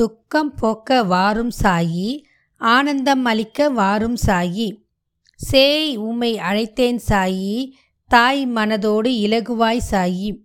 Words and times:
துக்கம் 0.00 0.54
போக்க 0.54 1.02
வாரும் 1.02 1.50
சாயி 1.62 2.24
ஆனந்தம் 2.56 3.24
அளிக்க 3.24 3.68
வாரும் 3.68 4.16
சாயி. 4.26 4.84
சேய் 5.34 5.96
உம்மை 5.96 6.38
அழைத்தேன் 6.38 7.00
சாயி 7.08 7.70
தாய் 8.06 8.46
மனதோடு 8.46 9.08
இலகுவாய் 9.08 9.80
சாயி. 9.90 10.38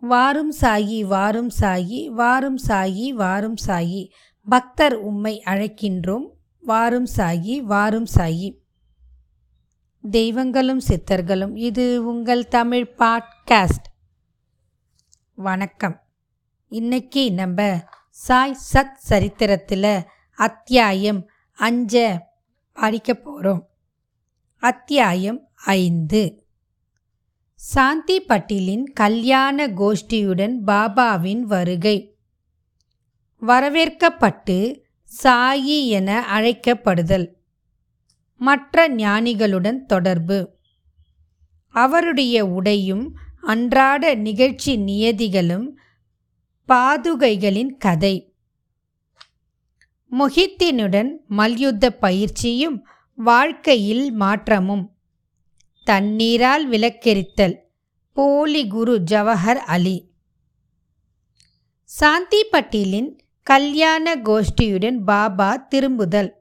வாரும் 0.00 0.52
சாயி 0.60 1.04
வாரும் 1.04 1.50
சாயி 1.60 2.06
வாரும் 2.06 2.58
சாயி 2.68 3.08
வாரும் 3.08 3.54
சாயி. 3.66 4.10
பக்தர் 4.44 4.94
உம்மை 4.94 5.42
அழைக்கின்றோம் 5.46 6.26
வாரும் 6.60 7.06
சாயி 7.16 7.58
வாரும் 7.58 8.06
சாயி. 8.16 8.56
தெய்வங்களும் 10.10 10.80
சித்தர்களும் 10.88 11.56
இது 11.56 12.06
உங்கள் 12.06 12.48
தமிழ் 12.48 12.94
பாட்காஸ்ட். 12.98 13.88
வணக்கம். 15.34 16.02
இன்னைக்கு 16.68 17.32
நம்ம 17.32 17.84
சாய் 18.20 18.56
சத் 18.74 18.94
சரித்திரத்தில் 18.96 20.02
அத்தியாயம் 20.36 21.30
அஞ்ச 21.52 22.22
படிக்க 22.72 23.14
போகிறோம் 23.14 23.68
அத்தியாயம் 24.56 25.48
ஐந்து. 25.54 26.46
சாந்தி 27.54 28.22
பட்டிலின் 28.22 28.82
கல்யாண 28.82 29.66
கோஷ்டியுடன் 29.66 30.54
பாபாவின் 30.66 31.40
வருகை. 31.40 32.18
வரவேற்கப்பட்டு 33.46 34.80
சாயி 35.22 35.86
என 35.86 36.26
அழைக்கப்படுதல். 36.38 37.28
மற்ற 38.36 38.88
ஞானிகளுடன் 38.88 39.84
தொடர்பு. 39.86 40.56
அவருடைய 41.68 42.46
உடையும் 42.46 43.14
அன்றாட 43.42 44.14
நிகழ்ச்சி 44.14 44.76
நியதிகளும் 44.76 45.78
பாதுகைகளின் 46.72 47.76
கதை. 47.76 48.34
முஹித்தினுடன் 50.18 51.10
மல்யுத்த 51.26 51.90
பயிற்சியும் 51.90 52.86
வாழ்க்கையில் 53.14 54.12
மாற்றமும். 54.12 54.96
தண்ணீரால் 55.84 56.70
விலக்கெரித்தல் 56.70 57.56
போலி 58.12 58.66
குரு 58.66 59.02
ஜவஹர் 59.10 59.60
அலி. 59.66 60.10
சாந்தி 61.84 62.44
பட்டீலின் 62.44 63.18
கல்யாண 63.42 64.16
கோஷ்டியுடன் 64.16 65.04
பாபா 65.04 65.56
திரும்புதல். 65.56 66.32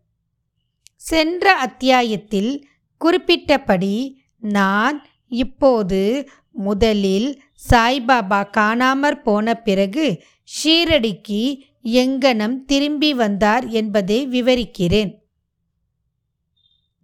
சென்ற 0.95 1.53
அத்தியாயத்தில் 1.55 2.67
குறிப்பிட்டபடி 3.05 4.13
நான் 4.39 5.05
இப்போது 5.27 6.29
முதலில் 6.51 7.41
சாய்பாபா 7.69 8.49
காணாமற் 8.57 9.21
போன 9.21 9.55
பிறகு 9.55 10.23
ஷீரடிக்கு 10.63 11.59
எங்கனம் 11.83 12.55
திரும்பி 12.65 13.13
வந்தார் 13.13 13.67
என்பதை 13.67 14.27
விவரிக்கிறேன். 14.27 15.17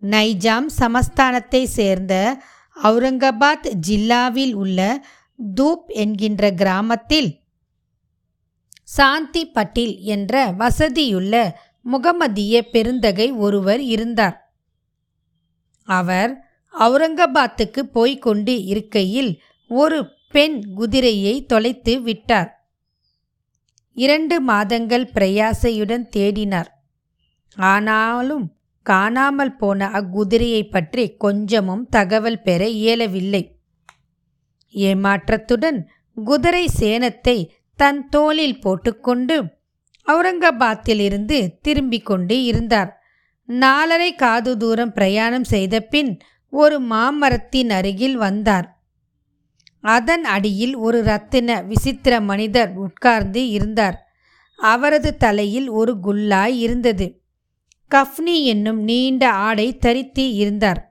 நைஜாம் 0.02 0.66
சமஸ்தானத்தை 0.78 1.64
சேர்ந்த 1.64 2.42
அவுரங்காபாத் 2.84 3.74
ஜில்லாவில் 3.88 4.54
உள்ள 4.54 5.06
தூப் 5.54 5.88
என்கின்ற 5.88 6.52
கிராமத்தில் 6.52 7.40
சாந்தி 8.84 9.46
பட்டில் 9.46 10.00
என்ற 10.00 10.54
வசதியுள்ள 10.58 11.60
முகமதிய 11.92 12.62
பெருந்தகை 12.62 13.32
ஒருவர் 13.32 13.82
இருந்தார். 13.82 14.56
அவர் 15.84 16.44
அவுரங்காபாத்துக்கு 16.74 17.80
போய்க் 17.80 18.22
கொண்டு 18.22 18.64
இருக்கையில் 18.64 19.42
ஒரு 19.68 20.15
பெண் 20.36 20.56
குதிரையை 20.76 21.46
தொலைத்து 21.46 22.02
விட்டார். 22.02 22.50
இரண்டு 23.94 24.42
மாதங்கள் 24.42 25.06
பிரயாசையுடன் 25.14 26.06
தேடினார். 26.16 26.70
ஆனாலும் 27.58 28.46
காணாமல் 28.86 29.56
போன 29.56 29.88
அக்குதிரையை 30.00 30.64
பற்றி 30.70 31.06
கொஞ்சமும் 31.18 31.86
தகவல் 31.90 32.42
பெற 32.42 32.68
இயலவில்லை. 32.68 33.44
ஏமாற்றத்துடன் 34.74 35.80
குதிரை 36.18 36.66
சேனத்தை 36.80 37.38
தன் 37.76 38.10
தோளில் 38.10 38.62
போட்டுக்கொண்டு 38.62 39.38
அவுரங்காபாத்திலிருந்து 40.08 41.40
திரும்பிக் 41.62 42.06
கொண்டு 42.06 42.44
இருந்தார். 42.44 42.92
நாலரை 43.50 44.12
காது 44.16 44.52
தூரம் 44.58 44.94
பிரயாணம் 44.94 45.44
செய்த 45.44 45.76
பின் 45.80 46.14
ஒரு 46.50 46.80
மாமரத்தின் 46.80 47.70
அருகில் 47.70 48.18
வந்தார். 48.18 48.68
அதன் 49.86 50.24
அடியில் 50.24 50.76
ஒரு 50.76 51.04
ரத்தின 51.04 51.62
விசித்திர 51.62 52.22
மனிதர் 52.22 52.72
உட்கார்ந்து 52.76 53.50
இருந்தார். 53.50 53.98
அவரது 54.60 55.18
தலையில் 55.18 55.70
ஒரு 55.70 55.94
குல்லாய் 56.04 56.58
இருந்தது. 56.58 57.22
கஃப்னி 57.92 58.44
என்னும் 58.44 58.82
நீண்ட 58.84 59.32
ஆடை 59.32 59.78
தரித்து 59.78 60.34
இருந்தார். 60.34 60.82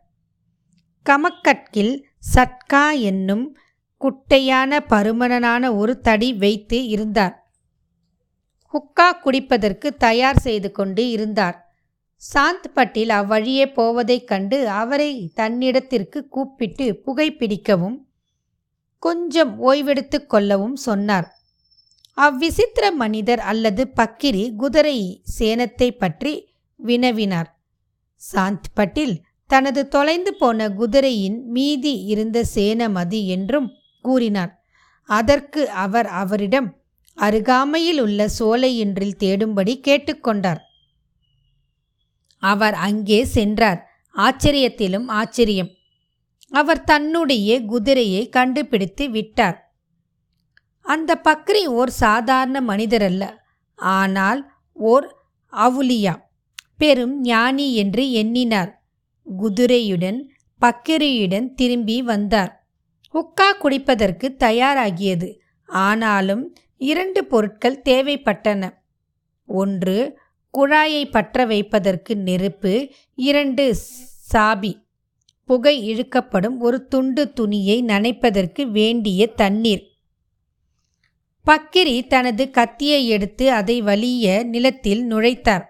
கமக்கட்கில் 1.07 1.95
சட்கா 2.35 2.85
என்னும் 3.01 3.57
குட்டையான 4.01 4.81
பருமனனான 4.89 5.77
ஒரு 5.77 6.01
தடி 6.01 6.35
வைத்து 6.35 6.87
இருந்தார். 6.87 7.35
ஹுக்கா 8.73 9.09
குடிப்பதற்கு 9.25 9.89
தயார் 9.97 10.39
செய்து 10.39 10.71
கொண்டு 10.71 11.11
இருந்தார். 11.11 11.59
சாந்த் 12.23 12.69
பட்டில் 12.75 13.11
அவ்வழியே 13.11 13.67
போவதைக் 13.67 14.27
கண்டு 14.27 14.69
அவரை 14.69 15.33
தன்னிடத்திற்கு 15.35 16.29
கூப்பிட்டு 16.29 17.03
புகைப்பிடிக்கவும் 17.07 17.97
கொஞ்சம் 19.05 19.53
ஓய்வெடுத்து 19.61 20.19
கொள்ளவும் 20.27 20.77
சொன்னார். 20.77 21.27
அவ்விசித்திர 22.19 22.85
மனிதர் 22.93 23.43
அல்லது 23.51 23.83
பக்கிரி 23.97 24.45
குதிரை 24.57 24.99
சேனத்தை 25.39 25.89
பற்றி 26.03 26.33
வினவினார். 26.81 27.49
சாந்த் 28.33 28.69
பட்டில் 28.75 29.15
தனது 29.51 29.81
தொலைந்து 29.89 30.33
போன 30.35 30.69
குதிரையின் 30.71 31.39
மீதி 31.47 31.95
இருந்த 32.13 32.39
சேனம் 32.55 32.97
அது 33.03 33.19
என்றும் 33.27 33.69
கூறினார். 34.05 34.53
அதற்கு 35.09 35.63
அவர் 35.85 36.09
அவரிடம் 36.23 36.69
அருகாமையில் 37.19 38.01
உள்ள 38.01 38.21
சோலையின்றில் 38.39 39.19
தேடும்படி 39.19 39.75
கேட்டுக்கொண்டார் 39.89 40.63
அவர் 42.43 42.77
அங்கே 42.87 43.21
சென்றார். 43.37 43.81
ஆச்சரியத்திலும் 44.17 45.07
ஆச்சரியம். 45.21 45.71
அவர் 46.55 46.85
தன்னுடைய 46.85 47.65
குதிரையை 47.65 48.29
கண்டுபிடித்து 48.29 49.11
விட்டார். 49.11 49.75
அந்த 50.81 51.21
பக்ரி 51.25 51.65
ஓர் 51.65 51.91
சாதாரண 51.91 52.61
மனிதரல்ல 52.61 53.37
ஆனால் 53.75 54.41
ஓர் 54.73 55.07
அவுலியா 55.53 56.15
பெரும் 56.77 57.21
ஞானி 57.21 57.75
என்று 57.75 58.13
எண்ணினார். 58.13 58.85
குதிரையுடன் 59.39 60.19
பக்கிரியுடன் 60.61 61.55
திரும்பி 61.55 62.03
வந்தார். 62.03 62.53
உக்கா 63.15 63.49
குடிப்பதற்கு 63.59 64.37
தயாராகியது. 64.39 65.39
ஆனாலும் 65.67 66.55
இரண்டு 66.77 67.25
பொருட்கள் 67.25 67.83
தேவைப்பட்டன. 67.85 68.63
ஒன்று 69.47 70.19
குழாயை 70.55 71.11
பற்ற 71.11 71.45
வைப்பதற்கு 71.47 72.17
நெருப்பு 72.17 72.75
இரண்டு 73.15 73.77
சாபி. 74.33 74.73
புகை 75.45 75.95
இழுக்கப்படும் 75.95 76.59
ஒரு 76.59 76.87
துண்டு 76.87 77.33
துணியை 77.33 77.83
நனைப்பதற்கு 77.83 78.63
வேண்டிய 78.63 79.27
தண்ணீர். 79.27 79.93
பக்கிரி 81.47 82.07
தனது 82.07 82.51
கத்தியை 82.51 83.09
எடுத்து 83.09 83.53
அதை 83.53 83.83
வலிய 83.83 84.43
நிலத்தில் 84.43 85.13
நுழைத்தார். 85.13 85.65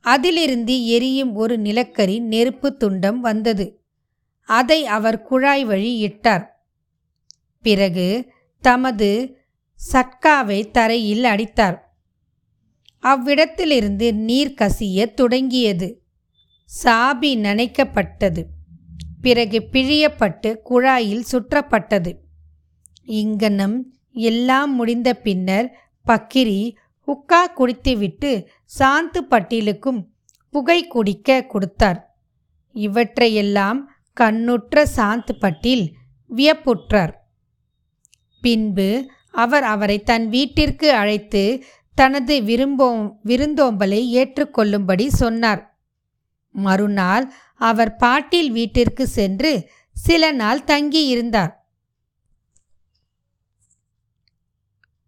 அதிலிருந்து 0.00 0.86
எரியும் 0.86 1.34
ஒரு 1.34 1.58
நிலக்கரி 1.58 2.18
நெருப்பு 2.18 2.76
துண்டம் 2.80 3.18
வந்தது. 3.18 3.84
அதை 4.42 4.86
அவர் 4.86 5.22
குழாய் 5.22 5.64
வழி 5.64 5.96
இட்டார். 5.96 6.66
பிறகு 7.62 8.32
தமது 8.60 9.38
சட்காவை 9.92 10.70
தரையில் 10.70 11.24
அடித்தார். 11.24 11.96
அவ்விடத்திலிருந்து 13.00 14.14
நீர் 14.14 14.54
கசிய 14.54 15.14
தொடங்கியது. 15.14 16.02
சாபி 16.84 17.36
நனைக்கப்பட்டது. 17.36 18.42
பிறகு 19.24 19.58
பிழியப்பட்டு 19.72 20.50
குழாயில் 20.70 21.28
சுற்றப்பட்டது. 21.32 22.12
இங்கனம் 23.04 23.76
எல்லாம் 24.12 24.72
முடிந்த 24.74 25.10
பின்னர் 25.14 25.68
பக்கிரி 26.06 26.60
உக்கா 27.08 27.40
குடித்துவிட்டு 27.54 28.30
சாந்து 28.78 29.20
பட்டிலுக்கும் 29.30 30.00
புகை 30.54 30.80
குடிக்க 30.86 31.42
கொடுத்தார். 31.42 32.00
இவற்றையெல்லாம் 32.72 33.80
கண்ணுற்ற 34.16 34.84
சாந்து 34.96 35.34
பட்டில் 35.38 35.84
வியப்புற்றார். 36.30 37.12
பின்பு 38.42 38.88
அவர் 39.30 39.64
அவரை 39.64 39.98
தன் 40.02 40.26
வீட்டிற்கு 40.28 40.88
அழைத்து 40.92 41.42
தனது 41.96 42.34
விரும்போ 42.40 42.86
விருந்தோம்பலை 43.24 44.00
ஏற்றுக்கொள்ளும்படி 44.20 45.06
சொன்னார். 45.20 45.62
மறுநாள் 46.54 47.32
அவர் 47.60 47.96
பாட்டில் 47.96 48.50
வீட்டிற்கு 48.50 49.06
சென்று 49.06 49.52
சில 49.96 50.32
நாள் 50.32 50.62
தங்கியிருந்தார். 50.64 51.52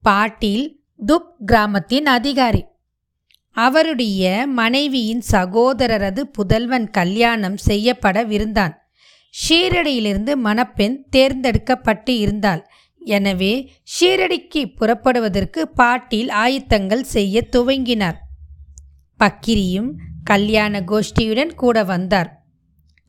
பாட்டில் 0.03 0.65
துப் 1.07 1.31
கிராமத்தின் 1.47 2.07
அதிகாரி. 2.07 2.63
அவருடைய 3.57 4.47
மனைவியின் 4.47 5.23
சகோதரரது 5.31 6.21
புதல்வன் 6.21 6.91
கல்யாணம் 6.91 7.57
செய்யப்படவிருந்தான். 7.67 8.75
ஷீரடியிலிருந்து 9.35 10.35
மணப்பெண் 10.37 10.97
தேர்ந்தெடுக்கப்பட்டு 11.11 12.19
இருந்தாள். 12.19 12.63
எனவே 13.01 13.73
ஷீரடிக்கு 13.95 14.63
புறப்படுவதற்கு 14.77 15.69
பாட்டில் 15.69 16.29
ஆயத்தங்கள் 16.29 17.05
செய்ய 17.15 17.43
துவங்கினார். 17.57 18.19
பக்கிரியும் 19.21 19.91
கல்யாண 20.25 20.81
கோஷ்டியுடன் 20.81 21.55
கூட 21.55 21.85
வந்தார். 21.85 22.31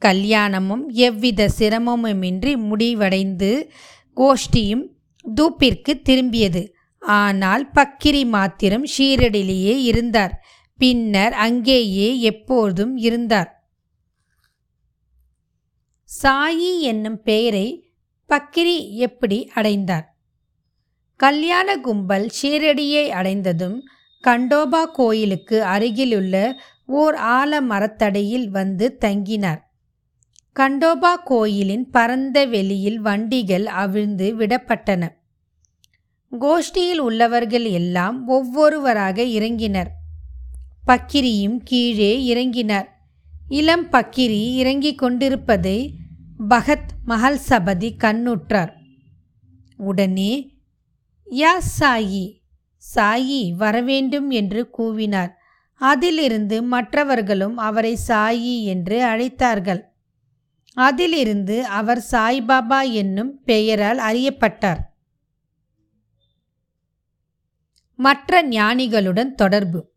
கல்யாணமும் 0.02 0.90
எவ்வித 0.90 1.50
சிரமமுமின்றி 1.60 2.58
முடிவடைந்து 2.58 3.52
கோஷ்டியும் 4.18 4.86
தூப்பிற்கு 5.26 5.94
திரும்பியது. 6.10 6.64
ஆனால் 7.00 7.72
பக்கிரி 7.76 8.26
மாத்திரம் 8.26 8.86
ஷீரடிலேயே 8.98 9.76
இருந்தார். 9.82 10.34
பின்னர் 10.80 11.34
அங்கேயே 11.34 12.20
எப்போதும் 12.22 12.98
இருந்தார். 12.98 13.50
சாயி 16.10 16.80
என்னும் 16.80 17.22
பெயரை 17.22 17.68
பக்கிரி 18.30 18.90
எப்படி 18.90 19.52
அடைந்தார்? 19.54 20.06
கல்யாண 21.20 21.78
கும்பல் 21.78 22.30
ஷீரடியை 22.42 23.06
அடைந்ததும் 23.10 23.78
கண்டோபா 24.22 24.86
கோயிலுக்கு 24.86 25.64
அருகிலுள்ள 25.64 26.60
ஓர் 26.86 27.16
ஆல 27.16 27.62
மரத்தடையில் 27.70 28.48
வந்து 28.48 28.98
தங்கினார். 29.06 29.60
கண்டோபா 30.60 31.16
கோயிலின் 31.24 31.90
பரந்த 31.90 32.46
வெளியில் 32.46 33.00
வண்டிகள் 33.00 33.66
அவிழ்ந்து 33.66 34.36
விடப்பட்டன. 34.38 35.10
கோஷ்டியில் 36.40 36.98
உள்ளவர்கள் 36.98 37.66
எல்லாம் 37.66 38.28
ஒவ்வொருவராக 38.28 39.22
இறங்கினர். 39.22 39.88
பக்கிரியும் 40.88 41.58
கீழே 41.64 42.36
இறங்கினார். 42.36 42.88
இளம் 43.50 43.90
பக்கிரி 43.90 44.54
இறங்கிக் 44.54 44.98
கொண்டிருப்பதை 44.98 45.94
பகத் 46.50 46.90
மஹல் 47.08 47.34
சபதி 47.34 47.96
கண்ணுற்றார். 48.04 48.74
உடனே 49.78 50.50
யா 51.32 51.58
சாயி 51.80 52.37
சாயி 52.96 53.56
வரவேண்டும் 53.56 54.30
என்று 54.30 54.70
கூவினார். 54.78 55.32
அதிலிருந்து 55.74 56.64
மற்றவர்களும் 56.64 57.58
அவரை 57.58 57.98
சாயி 58.08 58.64
என்று 58.64 59.06
அழைத்தார்கள். 59.06 59.82
அதிலிருந்து 60.74 61.66
அவர் 61.66 62.06
சாய்பாபா 62.12 62.92
என்னும் 62.92 63.42
பெயரால் 63.44 64.00
அறியப்பட்டார். 64.00 64.80
மற்ற 67.96 68.44
ஞானிகளுடன் 68.44 69.32
தொடர்பு. 69.32 69.92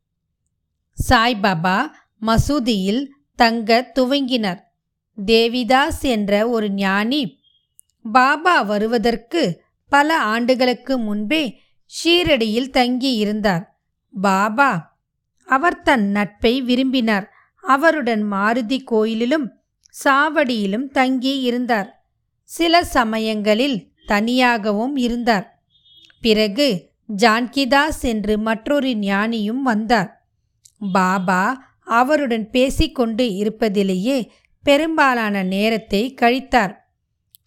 சாய்பாபா 1.09 1.87
மசூதியில் 2.23 3.07
தங்க 3.37 3.93
துவங்கினார். 3.95 4.61
தேவிதாஸ் 5.27 6.03
என்ற 6.03 6.49
ஒரு 6.49 6.71
ஞானி 6.71 7.39
பாபா 8.13 8.63
வருவதற்கு 8.63 9.63
பல 9.89 10.19
ஆண்டுகளுக்கு 10.19 10.99
முன்பே 10.99 11.61
ஷீரடியில் 11.97 12.71
தங்கியிருந்தார். 12.71 13.65
பாபா 14.13 14.99
அவர் 15.49 15.83
தன் 15.83 16.09
நட்பை 16.11 16.63
விரும்பினார். 16.63 17.33
அவருடன் 17.63 18.23
மாருதி 18.33 18.79
கோயிலிலும் 18.91 19.47
சாவடியிலும் 20.05 20.87
தங்கி 20.91 21.41
இருந்தார். 21.41 22.07
சில 22.45 22.85
சமயங்களில் 22.85 23.93
தனியாகவும் 24.07 24.97
இருந்தார். 24.97 25.63
பிறகு 26.21 26.91
ஜான்கிதாஸ் 27.17 28.03
என்று 28.03 28.39
மற்றொரு 28.39 28.89
ஞானியும் 28.89 29.63
வந்தார். 29.63 30.29
பாபா 30.93 31.73
அவருடன் 31.85 32.51
பேசிக்கொண்டு 32.51 33.25
இருப்பதிலேயே 33.25 34.31
பெரும்பாலான 34.63 35.43
நேரத்தை 35.43 36.15
கழித்தார். 36.21 36.75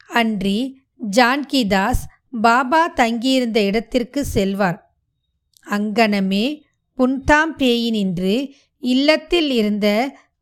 அன்றி 0.07 0.81
ஜான்கிதாஸ் 1.11 2.03
பாபா 2.33 2.88
தங்கியிருந்த 2.88 3.62
இடத்திற்கு 3.62 4.25
செல்வார். 4.25 4.80
அங்கனமே 5.68 6.45
புன்தாம் 7.00 7.53
பேயினின்று 7.57 8.53
இல்லத்தில் 8.80 9.50
இருந்த 9.50 9.88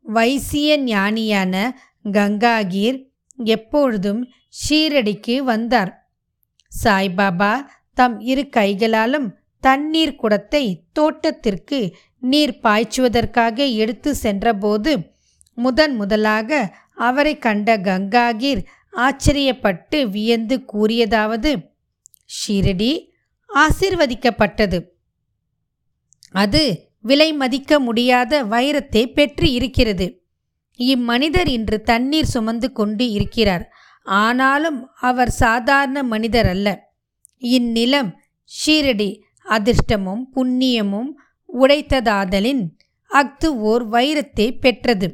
வைசிய 0.02 0.78
ஞானியான 0.84 1.56
கங்காகீர் 2.12 2.98
எப்பொழுதும் 3.38 4.22
ஷீரடிக்கு 4.62 5.38
வந்தார். 5.44 5.92
சாய்பாபா 6.84 7.54
தம் 7.94 8.20
இரு 8.20 8.50
கைகளாலும் 8.50 9.28
தண்ணீர் 9.60 10.16
குடத்தை 10.16 10.84
தோட்டத்திற்கு 10.94 11.80
நீர் 12.20 12.60
பாய்ச்சுவதற்காக 12.64 13.58
எடுத்து 13.76 14.16
சென்றபோது 14.16 14.92
முதன் 15.54 15.96
முதலாக 15.96 16.72
அவரை 16.94 17.38
கண்ட 17.38 17.78
கங்காகீர் 17.78 18.62
ஆச்சரியப்பட்டு 18.98 20.10
வியந்து 20.10 20.66
கூறியதாவது 20.74 21.52
ஷீரடி 22.36 23.10
ஆசிர்வதிக்கப்பட்டது. 23.50 24.80
அது 26.32 26.90
விலை 27.02 27.34
மதிக்க 27.34 27.80
முடியாத 27.80 28.44
வைரத்தை 28.44 29.14
பெற்று 29.14 29.52
இருக்கிறது. 29.52 30.24
இம்மனிதர் 30.76 31.48
இன்று 31.48 31.82
தண்ணீர் 31.82 32.26
சுமந்து 32.26 32.72
கொண்டு 32.72 33.10
இருக்கிறார். 33.10 33.72
ஆனாலும் 34.04 34.90
அவர் 35.02 35.30
சாதாரண 35.30 36.04
மனிதர் 36.04 36.46
அல்ல. 36.46 36.94
இந்நிலம் 37.40 38.12
ஷீரடி 38.52 39.22
அதிர்ஷ்டமும் 39.46 40.24
புண்ணியமும் 40.36 41.10
உடைத்ததாதலின் 41.60 42.64
அஃது 43.12 43.60
ஓர் 43.60 43.90
வைரத்தை 43.90 44.60
பெற்றது. 44.60 45.08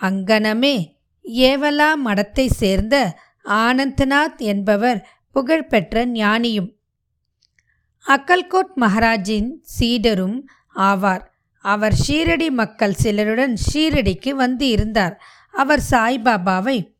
அங்கனமே 0.00 0.76
ஏவலா 1.22 1.88
மடத்தை 2.04 2.46
சேர்ந்த 2.46 3.18
ஆனந்த்நாத் 3.44 4.36
என்பவர் 4.36 5.08
புகழ்பெற்ற 5.32 6.06
ஞானியும். 6.06 6.70
அக்கல்கோட் 8.06 8.72
மகாராஜின் 8.76 9.50
சீடரும் 9.78 10.38
ஆவார். 10.74 11.24
அவர் 11.64 11.94
ஷீரடி 12.08 12.48
மக்கள் 12.50 12.94
சிலருடன் 12.94 13.56
ஷீரடிக்கு 13.66 14.30
வந்து 14.30 14.68
இருந்தார் 14.68 15.22
அவர் 15.52 15.82
சாய்பாபாவை 15.90 16.94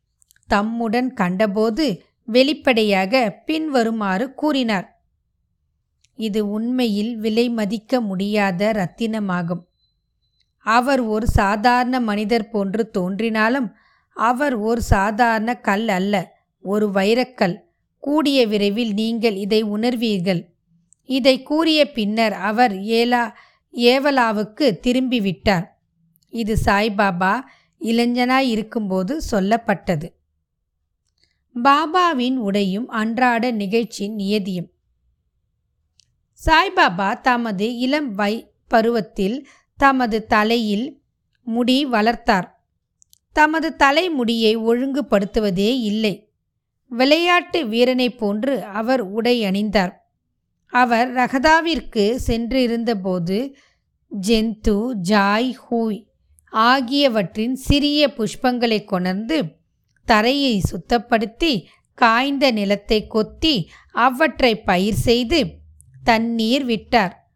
தம்முடன் 0.47 1.13
கண்டபோது 1.13 2.03
வெளிப்படையாக 2.23 3.41
பின்வருமாறு 3.45 4.33
கூறினார். 4.33 4.87
இது 6.15 6.49
உண்மையில் 6.49 7.17
விலை 7.17 7.49
மதிக்க 7.49 8.01
முடியாத 8.01 8.71
ரத்தினமாகும். 8.71 9.63
அவர் 10.57 10.99
ஒரு 10.99 11.27
சாதாரண 11.27 11.99
மனிதர் 11.99 12.49
போன்று 12.49 12.89
தோன்றினாலும் 12.89 13.75
அவர் 14.13 14.55
ஒரு 14.55 14.81
சாதாரண 14.81 15.55
கல் 15.55 15.87
அல்ல 15.87 16.15
ஒரு 16.61 16.87
வைரக்கல். 16.87 17.55
கூடிய 18.01 18.47
விரைவில் 18.47 18.93
நீங்கள் 18.93 19.35
இதை 19.35 19.63
உணர்வீர்கள். 19.63 20.41
இதை 21.05 21.43
கூறிய 21.43 21.91
பின்னர் 21.91 22.33
அவர் 22.33 22.81
ஏலா 22.81 23.23
ஏவலாவுக்கு 23.73 24.67
திரும்பிவிட்டார். 24.83 25.65
இது 26.29 26.57
சாய்பாபா 26.65 27.41
இளைஞனாய் 27.79 28.49
இருக்கும்போது 28.49 29.21
சொல்லப்பட்டது. 29.31 30.07
பாபாவின் 31.63 32.35
உடையும் 32.35 32.87
அன்றாட 32.87 33.51
நிகழ்ச்சியின் 33.51 34.15
நியதியும். 34.15 34.69
சாய்பாபா 36.41 37.21
தமது 37.21 37.77
இளம் 37.77 38.13
வை 38.15 38.33
பருவத்தில் 38.67 39.47
தமது 39.77 40.25
தலையில் 40.25 40.87
முடி 41.43 41.85
வளர்த்தார். 41.85 42.47
தமது 43.33 43.75
தலைமுடியை 43.75 44.57
ஒழுங்குபடுத்துவதே 44.57 45.71
இல்லை. 45.81 46.30
விளையாட்டு 46.91 47.67
வீரனைப் 47.67 48.19
போன்று 48.19 48.63
அவர் 48.63 49.01
உடை 49.01 49.43
அணிந்தார். 49.43 49.93
அவர் 50.67 51.13
ரகதாவிற்கு 51.13 52.19
சென்றிருந்தபோது 52.27 53.53
ஜெந்து 54.27 54.93
ஜாய் 55.09 55.53
ஹூய் 55.69 56.03
ஆகியவற்றின் 56.51 57.55
சிறிய 57.55 58.07
புஷ்பங்களை 58.07 58.83
கொணர்ந்து 58.83 59.43
தரையை 60.05 60.61
சுத்தப்படுத்தி 60.71 61.63
காய்ந்த 61.93 62.51
நிலத்தை 62.51 63.07
கொத்தி 63.07 63.69
அவற்றை 63.91 64.61
பயிர் 64.61 64.93
செய்து 64.93 65.39
தண்ணீர் 66.03 66.65
விட்டார். 66.65 67.31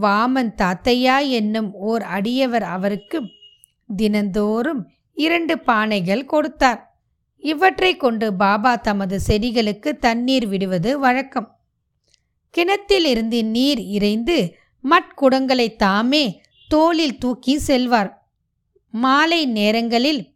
வாமன் 0.00 0.52
தாத்தையா 0.56 1.28
என்னும் 1.28 1.72
ஓர் 1.74 2.02
அடியவர் 2.02 2.62
அவருக்கு 2.62 3.22
தினந்தோறும் 3.96 4.88
இரண்டு 5.14 5.56
பானைகள் 5.66 6.24
கொடுத்தார். 6.24 6.89
இவற்றை 7.40 7.96
கொண்டு 7.96 8.34
பாபா 8.34 8.76
தமது 8.76 9.20
செடிகளுக்கு 9.28 9.98
தண்ணீர் 9.98 10.48
விடுவது 10.48 10.98
வழக்கம். 10.98 11.60
கிணத்திலிருந்து 12.56 13.44
நீர் 13.44 13.80
இறைந்து 13.80 14.54
மட்குடங்களை 14.90 15.76
தாமே 15.76 16.42
தோளில் 16.68 17.18
தூக்கி 17.18 17.58
செல்வார். 17.58 18.30
மாலை 18.90 19.46
நேரங்களில் 19.46 20.34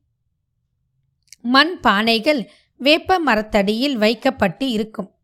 மண் 1.43 1.79
பானைகள் 1.83 2.47
வேப்ப 2.77 3.19
மரத்தடியில் 3.19 3.97
வைக்கப்பட்டு 3.97 4.71
இருக்கும். 4.71 5.15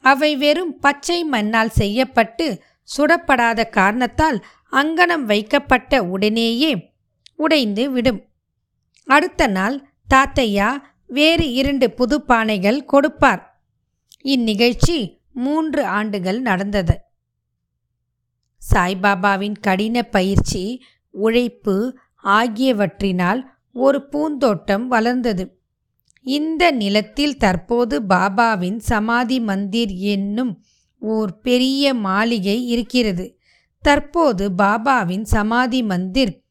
அவை 0.00 0.36
வெறும் 0.36 0.78
பச்சை 0.78 1.24
மண்ணால் 1.24 1.68
செய்யப்பட்டு 1.68 2.62
சுடப்படாத 2.96 3.64
காரணத்தால் 3.64 4.44
அங்கனம் 4.72 5.22
வைக்கப்பட்ட 5.22 6.02
உடனேயே 6.02 6.92
உடைந்து 7.36 7.90
விடும். 7.90 8.24
அடுத்த 9.04 9.46
நாள் 9.46 9.87
தாத்தையா 10.14 10.76
வேறு 11.06 11.52
இரண்டு 11.52 11.90
புது 11.90 12.24
பானைகள் 12.28 12.84
கொடுப்பார். 12.84 13.42
இந்நிகழ்ச்சி 14.20 15.20
மூன்று 15.32 15.84
ஆண்டுகள் 15.84 16.40
நடந்தது. 16.40 17.00
சாய்பாபாவின் 18.72 19.56
கடின 19.60 20.02
பயிற்சி 20.02 20.82
உழைப்பு 21.10 21.98
ஆகியவற்றினால் 22.24 23.40
ஒரு 23.72 24.08
பூந்தோட்டம் 24.08 24.88
வளர்ந்தது. 24.88 25.60
இந்த 26.22 26.70
நிலத்தில் 26.70 27.36
தற்போது 27.36 28.02
பாபாவின் 28.02 28.78
சமாதி 28.78 29.40
மந்திர் 29.40 29.90
என்னும் 29.90 30.64
ஓர் 30.98 31.40
பெரிய 31.40 31.94
மாளிகை 31.94 32.66
இருக்கிறது. 32.66 33.38
தற்போது 33.82 34.50
பாபாவின் 34.58 35.22
சமாதி 35.22 35.82
மந்திர் 35.82 36.42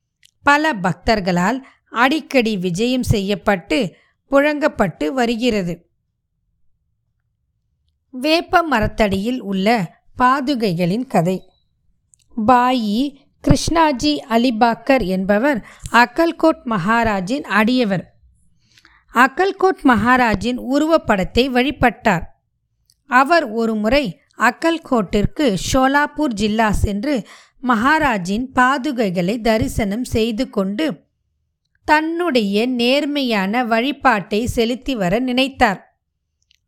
பல 0.43 0.73
பக்தர்களால் 0.73 1.59
அடிக்கடி 1.89 2.57
விஜயம் 2.57 3.03
செய்யப்பட்டு 3.03 3.95
புழங்கப்பட்டு 4.31 5.07
வருகிறது. 5.07 5.89
வேப்ப 8.11 8.61
மரத்தடியில் 8.61 9.41
உள்ள 9.41 9.95
பாதுகைகளின் 10.17 11.07
கதை. 11.07 11.49
பாயி 12.47 13.15
கிருஷ்ணாஜி 13.43 14.17
அலிபாக்கர் 14.29 15.05
என்பவர் 15.05 15.65
அக்கல்கோட் 15.91 16.61
மகாராஜின் 16.65 17.41
அடியவர். 17.41 18.05
அக்கல்கோட் 19.13 19.81
மகாராஜின் 19.83 20.57
உருவப்படத்தை 20.73 21.49
வழிபட்டார். 21.49 22.23
அவர் 23.05 23.45
ஒருமுறை 23.51 24.19
அக்கல்கோட்டிற்கு 24.37 25.57
ஷோலாப்பூர் 25.73 26.33
ஜில்லா 26.33 26.69
சென்று 26.69 27.27
மகாராஜின் 27.63 28.45
பாதுகைகளை 28.55 29.41
தரிசனம் 29.41 30.03
செய்து 30.03 30.49
கொண்டு 30.49 31.06
தன்னுடைய 31.87 32.65
நேர்மையான 32.79 33.63
வழிபாட்டை 33.63 34.39
செலுத்தி 34.45 34.93
வர 34.95 35.19
நினைத்தார். 35.19 35.81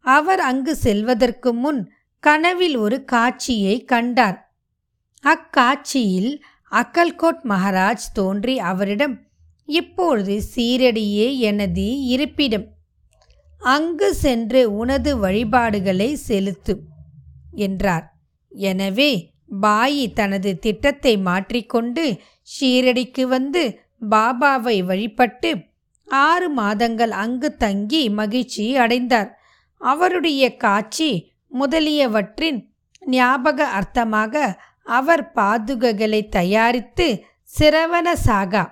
அவர் 0.06 0.40
அங்கு 0.40 0.74
செல்வதற்கு 0.76 1.50
முன் 1.54 1.82
கனவில் 2.24 2.78
ஒரு 2.78 2.98
காட்சியை 3.04 3.76
கண்டார். 3.84 4.38
அக்காட்சியில் 5.24 6.32
அக்கல்கோட் 6.72 7.42
மகாராஜ் 7.44 8.06
தோன்றி 8.14 8.56
அவரிடம் 8.72 9.16
இப்பொழுது 9.70 10.36
சீரடியே 10.56 11.28
எனது 11.40 11.88
இருப்பிடம். 12.06 12.68
அங்கு 13.62 14.10
சென்று 14.16 14.62
உனது 14.72 15.12
வழிபாடுகளை 15.18 16.10
செலுத்து 16.28 16.76
என்றார். 17.66 18.06
எனவே 18.52 19.12
பாயி 19.62 20.06
தனது 20.14 20.52
திட்டத்தை 20.60 21.14
மாற்றிக்கொண்டு 21.20 22.04
ஷீரடிக்கு 22.50 23.24
வந்து 23.28 23.64
பாபாவை 24.01 24.84
வழிபட்டு 24.84 25.68
ஆறு 26.08 26.50
மாதங்கள் 26.50 27.10
அங்கு 27.10 27.58
தங்கி 27.58 28.10
மகிழ்ச்சி 28.10 28.77
அடைந்தார். 28.77 29.38
அவருடைய 29.77 30.58
காட்சி 30.58 31.36
முதலியவற்றின் 31.51 32.60
ஞாபக 33.00 33.65
அர்த்தமாக 33.65 34.56
அவர் 34.84 35.32
பாதுகைகளை 35.36 36.29
தயாரித்து 36.29 37.08
சிரவண 37.60 38.13
சாகா 38.25 38.63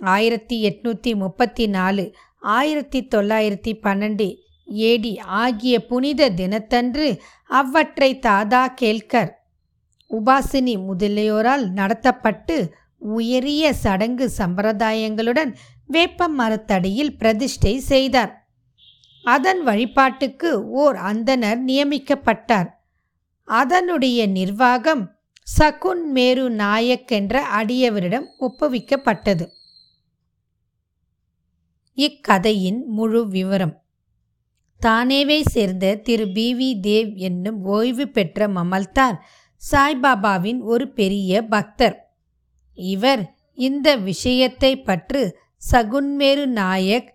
ஆயிரத்தி 0.00 0.56
எட்நூற்றி 0.62 1.16
முப்பத்தி 1.16 1.66
நாலு 1.66 2.14
ஆயிரத்தி 2.38 3.08
தொள்ளாயிரத்தி 3.14 3.80
பன்னெண்டு 3.82 4.26
ஏடி 4.66 5.18
ஆகிய 5.18 5.86
புனித 5.86 6.30
தினத்தன்று 6.30 7.20
அவற்றை 7.46 8.18
தாதா 8.18 8.74
கேல்கர் 8.80 9.30
உபாசினி 10.10 10.76
முதலியோரால் 10.86 11.70
நடத்தப்பட்டு 11.70 12.72
உயரிய 13.00 13.72
சடங்கு 13.72 14.30
சம்பிரதாயங்களுடன் 14.38 15.54
வேப்ப 15.86 16.28
மரத்தடியில் 16.28 17.18
பிரதிஷ்டை 17.18 17.78
செய்தார். 17.78 18.50
அதன் 19.24 19.62
வழிபாட்டுக்கு 19.62 20.68
ஓர் 20.68 20.96
அந்தனர் 20.96 21.58
நியமிக்கப்பட்டார். 21.66 22.68
அதனுடைய 23.44 24.26
நிர்வாகம் 24.26 25.18
சகுன் 25.58 26.04
மேரு 26.04 26.50
நாயக் 26.50 27.12
என்ற 27.12 27.46
அடியவரிடம் 27.56 28.26
ஒப்புவிக்கப்பட்டது. 28.40 29.46
இக்கதையின் 31.94 32.86
முழு 32.86 33.28
விவரம். 33.28 33.82
தானேவை 34.86 35.40
சேர்ந்த 35.40 35.94
திரு 35.94 36.28
பி. 36.32 36.54
வி. 36.54 36.86
தேவ் 36.86 37.16
என்னும் 37.16 37.64
ஓய்வு 37.64 38.08
பெற்ற 38.08 38.48
மமல்தார் 38.48 39.18
சாய்பாபாவின் 39.70 40.60
ஒரு 40.60 40.92
பெரிய 40.92 41.42
பக்தர். 41.42 42.09
இவர் 42.80 43.34
இந்த 43.54 43.96
விஷயத்தை 43.96 44.82
பற்று 44.82 45.38
சகுன்மேரு 45.72 46.46
நாயக் 46.46 47.14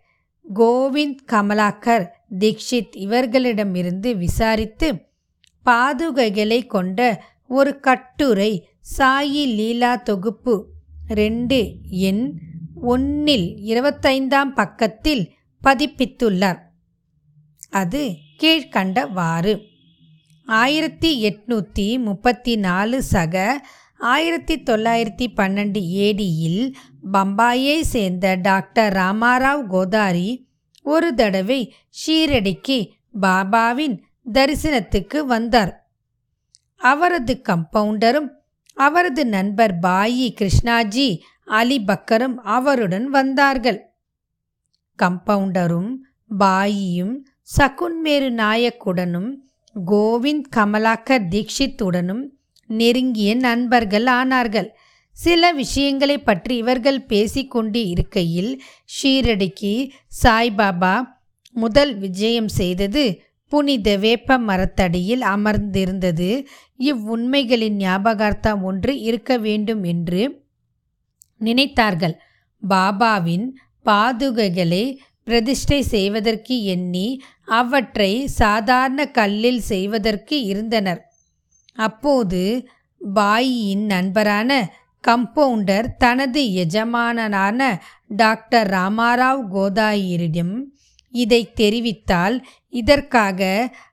கோவிந்த் 0.55 1.23
கமலாக்கர் 1.31 2.07
தீக்ஷித் 2.39 2.95
இவர்களிடமிருந்து 2.95 4.17
விசாரித்து 4.17 5.05
பாதுகைகளை 5.65 6.65
கொண்ட 6.65 7.23
ஒரு 7.47 7.79
கட்டுரை 7.79 8.67
சாயி 8.97 9.45
லீலா 9.55 9.95
தொகுப்பு 9.95 10.67
ரெண்டு 11.07 11.75
எண் 11.89 12.39
ஒன்னில் 12.75 13.57
இருபத்தைந்தாம் 13.65 14.53
பக்கத்தில் 14.53 15.33
பதிப்பித்துள்ளார். 15.63 16.59
அது 17.69 18.15
கீழ்கண்டவாறு 18.43 19.61
ஆயிரத்தி 20.45 21.27
எட்நூற்றி 21.29 21.99
முப்பத்தி 21.99 22.55
நாலு 22.55 23.03
சக 23.03 23.65
ஆயிரத்தி 23.97 24.59
தொள்ளாயிரத்தி 24.59 25.27
பன்னெண்டு 25.35 25.81
ஏடியில் 25.81 26.73
பம்பாயை 27.13 27.81
சேர்ந்த 27.81 28.35
டாக்டர் 28.35 28.93
ராமாராவ் 28.93 29.67
கோதாரி 29.67 30.47
ஒரு 30.83 31.13
தடவை 31.13 31.73
ஷீரடிக்கு 31.89 32.89
பாபாவின் 33.21 34.01
தரிசனத்துக்கு 34.33 35.17
வந்தார். 35.17 35.89
அவரது 36.75 37.41
கம்பவுண்டரும் 37.49 38.29
அவரது 38.73 39.25
நண்பர் 39.25 39.79
பாயி 39.79 40.33
கிருஷ்ணாஜி 40.41 41.19
அலி 41.45 41.83
பக்கரும் 41.87 42.35
அவருடன் 42.35 43.09
வந்தார்கள். 43.09 43.85
கம்பவுண்டரும் 45.03 45.95
பாயியும் 46.39 47.15
சகுன்மேரு 47.57 48.29
நாயக்குடனும் 48.29 49.31
கோவிந்த் 49.85 50.47
கமலாக்கர் 50.55 51.27
தீக்ஷித்துடனும் 51.31 52.23
நெருங்கிய 52.69 53.35
நண்பர்கள் 53.35 54.05
ஆனார்கள். 54.05 54.69
சில 55.11 55.51
விஷயங்களை 55.51 56.17
பற்றி 56.17 56.57
இவர்கள் 56.57 57.01
பேசிக்கொண்டு 57.01 57.87
இருக்கையில் 57.87 58.61
ஷீரடிக்கு 58.95 59.89
சாய்பாபா 60.23 60.95
முதல் 61.51 61.97
விஜயம் 61.97 62.47
செய்தது 62.47 63.03
புனித 63.47 63.97
வேப்ப 63.97 64.37
மரத்தடியில் 64.37 65.21
அமர்ந்திருந்தது. 65.21 66.29
இவ்வுண்மைகளின் 66.79 67.75
ஞாபகார்த்தம் 67.75 68.61
ஒன்று 68.63 69.01
இருக்க 69.01 69.37
வேண்டும் 69.37 69.83
என்று 69.83 70.43
நினைத்தார்கள். 71.41 72.15
பாபாவின் 72.63 73.47
பாதுகைகளை 73.85 74.97
பிரதிஷ்டை 75.23 75.81
செய்வதற்கு 75.81 76.63
எண்ணி 76.63 77.21
அவற்றை 77.45 78.27
சாதாரண 78.27 79.01
கல்லில் 79.09 79.59
செய்வதற்கு 79.59 80.43
இருந்தனர். 80.43 81.01
அப்போது 81.75 82.41
பாயியின் 83.13 83.85
நண்பரான 83.85 84.51
கம்பவுண்டர் 85.03 85.87
தனது 85.97 86.41
எஜமானனான 86.63 87.59
டாக்டர் 88.07 88.69
ராமாராவ் 88.69 89.43
கோதாயிரிடம் 89.53 90.55
இதை 91.13 91.41
தெரிவித்தால் 91.55 92.37
இதற்காக 92.73 93.41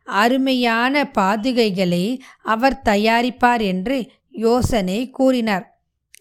அருமையான 0.05 1.03
பாதுகைகளை 1.19 2.05
அவர் 2.45 2.81
தயாரிப்பார் 2.85 3.63
என்று 3.63 3.99
யோசனை 4.31 4.99
கூறினார். 5.11 5.67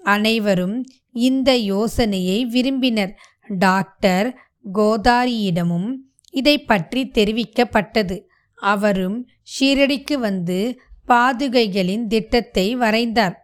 அனைவரும் 0.04 0.78
இந்த 1.12 1.50
யோசனையை 1.58 2.46
விரும்பினர். 2.46 3.14
டாக்டர் 3.60 4.28
கோதாரியிடமும் 4.74 5.90
இதை 6.34 6.56
பற்றி 6.64 7.02
தெரிவிக்கப்பட்டது. 7.14 8.18
அவரும் 8.58 9.18
ஷீரடிக்கு 9.52 10.16
வந்து 10.20 10.60
பாதுகைகளின் 11.08 12.06
திட்டத்தை 12.08 12.68
வரைந்தார். 12.76 13.36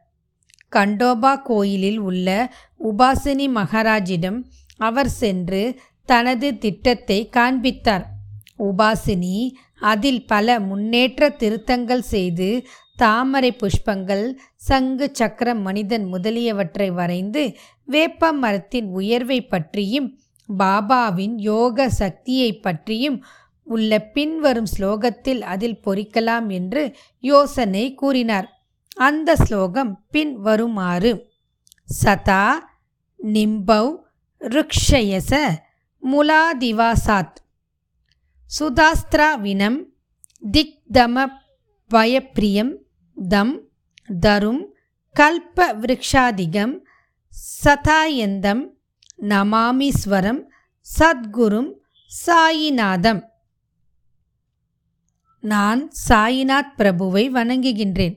கண்டோபா 0.71 1.33
கோயிலில் 1.43 1.99
உள்ள 1.99 2.27
உபாசினி 2.83 3.47
மகாராஜிடம் 3.55 4.39
அவர் 4.79 5.11
சென்று 5.21 5.61
தனது 6.09 6.47
திட்டத்தை 6.57 7.19
காண்பித்தார். 7.29 8.05
உபாசினி 8.59 9.37
அதில் 9.81 10.21
பல 10.25 10.59
முன்னேற்ற 10.59 11.29
திருத்தங்கள் 11.29 12.05
செய்து 12.13 12.49
தாமரை 12.95 13.51
புஷ்பங்கள் 13.51 14.23
சங்கு 14.67 15.07
சக்கர 15.13 15.49
மனிதன் 15.55 16.05
முதலியவற்றை 16.13 16.87
வரைந்து 16.91 17.43
வேப்ப 17.87 18.31
மரத்தின் 18.33 18.87
உயர்வை 18.91 19.39
பற்றியும் 19.45 20.07
பாபாவின் 20.49 21.35
யோக 21.49 21.87
சக்தியை 21.89 22.51
பற்றியும் 22.59 23.17
உள்ள 23.67 23.99
பின்வரும் 23.99 24.69
ஸ்லோகத்தில் 24.77 25.41
அதில் 25.41 25.79
பொறிக்கலாம் 25.85 26.47
என்று 26.49 26.83
யோசனை 27.19 27.93
கூறினார். 27.93 28.47
அந்த 28.93 29.35
ஸ்லோகம் 29.35 29.91
பின் 30.09 30.33
வருமாறு 30.35 31.11
சதா 32.03 32.43
நிம்பௌ 33.19 33.85
ருக்ஷயச 34.41 35.31
முலாதிவாசாத் 36.03 37.37
சுதாஸ்திராவினம் 38.59 39.79
திக்தம 40.43 41.25
பயப்பிரியம் 41.91 42.73
தம் 43.17 43.55
தரும் 44.19 44.61
கல்ப 45.15 45.67
விருக்ஷாதிகம் 45.81 46.75
சதாயந்தம் 47.63 48.63
நமாமீஸ்வரம் 49.21 50.41
சத்குரும் 50.87 51.71
சாயிநாதம் 52.11 53.21
நான் 55.47 55.81
சாயிநாத் 56.09 56.75
பிரபுவை 56.77 57.23
வணங்குகின்றேன். 57.31 58.15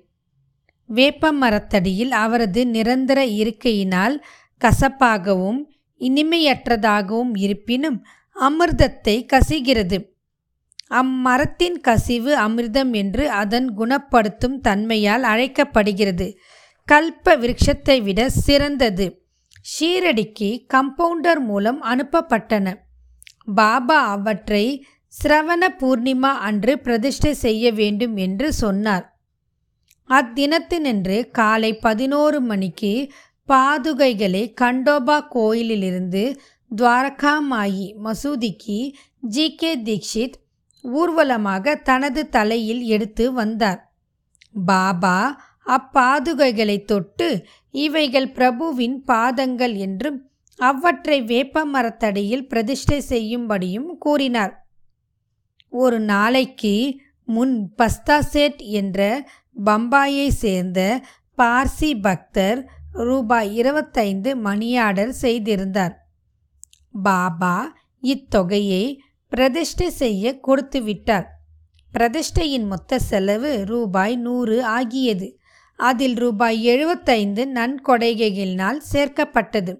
வேப்ப 0.88 1.32
மரத்தடியில் 1.32 2.12
அவரது 2.20 2.62
நிரந்தர 2.66 3.18
இருக்கையினால் 3.40 4.16
கசப்பாகவும் 4.60 5.60
இனிமையற்றதாகவும் 6.00 7.32
இருப்பினும் 7.34 7.98
அமிர்தத்தை 8.36 9.16
கசிகிறது. 9.26 9.98
அம்மரத்தின் 10.90 11.78
கசிவு 11.80 12.32
அமிர்தம் 12.36 12.92
என்று 12.92 13.24
அதன் 13.30 13.68
குணப்படுத்தும் 13.74 14.60
தன்மையால் 14.60 15.22
அழைக்கப்படுகிறது. 15.22 16.28
கல்ப 16.92 17.34
விருட்சத்தை 17.36 17.96
விட 18.02 18.20
சிறந்தது. 18.30 19.06
ஷீரடிக்கு 19.72 20.50
கம்பவுண்டர் 20.74 21.40
மூலம் 21.40 21.82
அனுப்பப்பட்டன. 21.82 22.74
பாபா 23.54 23.98
அவற்றை 24.08 24.64
சிரவண 25.22 25.68
பூர்ணிமா 25.78 26.32
அன்று 26.38 26.78
பிரதிஷ்டை 26.78 27.34
செய்ய 27.34 27.72
வேண்டும் 27.72 28.16
என்று 28.16 28.52
சொன்னார். 28.52 29.20
அத்தினத்தினின்று 30.08 31.30
காலை 31.30 31.76
பதினோரு 31.76 32.40
மணிக்கு 32.40 33.12
பாதுகைகளை 33.48 34.54
கண்டோபா 34.60 35.28
கோயிலிலிருந்து 35.28 36.40
துவாரகாமாயி 36.76 37.94
மசூதிக்கு 38.04 38.92
ஜி. 39.20 39.54
கே. 39.54 39.78
தீக்ஷித் 39.78 40.32
ஊர்வலமாக 40.82 41.74
தனது 41.74 42.28
தலையில் 42.28 42.82
எடுத்து 42.82 43.32
வந்தார். 43.32 43.94
பாபா 44.64 45.42
அப்பாதுகைகளை 45.66 46.84
தொட்டு 46.84 47.46
இவைகள் 47.70 48.32
பிரபுவின் 48.32 49.04
பாதங்கள் 49.04 49.74
என்றும் 49.74 50.30
அவற்றை 50.56 51.22
வேப்ப 51.22 51.64
மரத்தடியில் 51.64 52.48
பிரதிஷ்டை 52.48 53.02
செய்யும்படியும் 53.08 53.86
கூறினார். 53.98 54.69
ஒரு 55.70 56.00
நாளைக்கு 56.00 57.00
முன் 57.24 57.74
பஸ்தாசேட் 57.78 58.56
என்ற 58.56 59.28
பம்பாயை 59.66 60.28
சேர்ந்த 60.28 61.02
பார்சி 61.38 62.00
பக்தர் 62.00 62.68
ரூபாய் 62.92 63.56
இருபத்தைந்து 63.56 64.36
மணியாடர் 64.36 65.08
செய்திருந்தார். 65.08 66.08
பாபா 67.02 67.76
இத்தொகையை 68.00 69.00
பிரதிஷ்டை 69.28 69.90
செய்ய 69.90 70.40
கொடுத்து 70.40 70.82
விட்டார். 70.82 71.28
பிரதிஷ்டையின் 71.98 72.66
மொத்த 72.66 72.98
செலவு 72.98 73.64
ரூபாய் 73.66 74.16
நூறு 74.16 74.64
ஆகியது. 74.64 75.38
அதில் 75.76 76.14
ரூபாய் 76.14 76.64
எழுபத்தைந்து 76.64 77.48
நன்கொடைகளினால் 77.54 78.80
சேர்க்கப்பட்டது. 78.92 79.76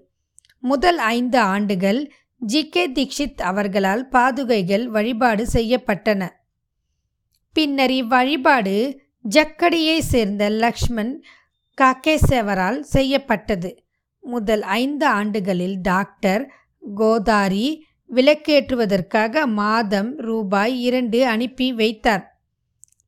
முதல் 0.59 0.97
ஐந்து 0.97 1.39
ஆண்டுகள் 1.39 2.13
ஜி 2.41 2.69
கே 2.69 2.89
தீக்ஷித் 2.91 3.41
அவர்களால் 3.41 4.07
பாதுகைகள் 4.11 4.85
வழிபாடு 4.85 5.47
செய்யப்பட்டன. 5.53 6.29
பின்னர் 7.53 7.89
இவ்வழிபாடு 7.89 8.97
ஜக்கடியை 9.29 9.99
சேர்ந்த 9.99 10.49
லக்ஷ்மண் 10.49 11.23
காக்கேசேவரால் 11.81 12.79
செய்யப்பட்டது. 12.79 13.83
முதல் 14.19 14.61
ஐந்து 14.61 15.05
ஆண்டுகளில் 15.05 15.81
டாக்டர் 15.81 16.51
கோதாரி 16.95 17.85
விளக்கேற்றுவதற்காக 18.09 19.45
மாதம் 19.45 20.17
ரூபாய் 20.17 20.81
இரண்டு 20.81 21.27
அனுப்பி 21.27 21.73
வைத்தார். 21.73 22.41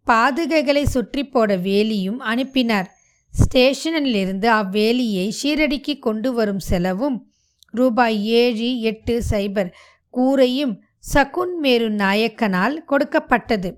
பாதுகைகளை 0.07 0.83
சுற்றி 0.83 1.27
போட 1.27 1.57
வேலியும் 1.57 2.17
அனுப்பினார். 2.17 2.97
ஸ்டேஷனிலிருந்து 3.33 4.45
அவ்வேலியை 4.45 5.31
ஷீரடிக்கு 5.43 5.99
கொண்டு 5.99 6.33
வரும் 6.33 6.59
செலவும் 6.59 7.32
ரூபாய் 7.73 8.25
ஏழு 8.25 8.69
எட்டு 8.79 9.15
சைபர் 9.29 9.69
கூரையும் 10.13 10.73
சகுன் 11.13 11.53
மேரு 11.59 11.87
நாயக்கனால் 11.91 12.83
கொடுக்கப்பட்டது. 12.83 13.69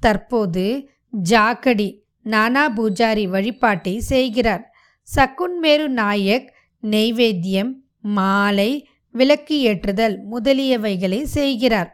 தற்போது 0.00 0.64
ஜாக்கடி 1.10 1.88
நானா 2.22 2.62
பூஜாரி 2.76 3.24
வழிபாட்டை 3.28 3.94
செய்கிறார். 4.00 4.64
சகுன் 5.08 5.56
மேரு 5.60 5.86
நாயக் 5.90 6.48
நெய்வேத்தியம் 6.82 7.72
மாலை 8.00 8.70
விளக்கு 9.14 9.60
ஏற்றுதல் 9.60 10.16
முதலியவைகளை 10.30 11.20
செய்கிறார். 11.22 11.90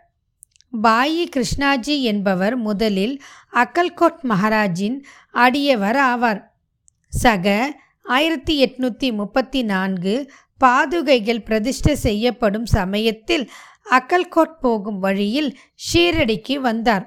பாயி 0.83 1.25
கிருஷ்ணாஜி 1.29 1.97
என்பவர் 2.03 2.57
முதலில் 2.57 3.15
அக்கல்கோட் 3.53 4.21
மகாராஜின் 4.29 4.99
அடியவர் 5.35 5.99
ஆவார். 6.13 6.41
சக 7.09 7.47
ஆயிரத்தி 8.05 8.55
எட்நூற்றி 8.65 9.09
முப்பத்தி 9.13 9.61
நான்கு 9.63 10.15
பாதுகைகள் 10.65 11.45
பிரதிஷ்டை 11.45 11.95
செய்யப்படும் 11.95 12.67
சமயத்தில் 12.67 13.51
அக்கல்கோட் 13.91 14.55
போகும் 14.61 14.99
வழியில் 14.99 15.59
ஷீரடிக்கு 15.87 16.55
வந்தார். 16.55 17.07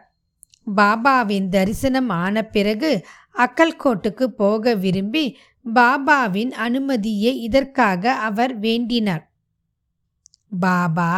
பாபாவின் 0.76 1.48
தரிசனம் 1.50 2.10
ஆன 2.10 2.44
பிறகு 2.44 3.06
அக்கல்கோட்டுக்கு 3.36 4.24
போக 4.24 4.74
விரும்பி 4.74 5.38
பாபாவின் 5.74 6.52
அனுமதியை 6.52 7.42
இதற்காக 7.42 8.14
அவர் 8.14 8.60
வேண்டினார். 8.60 9.24
பாபா 10.60 11.14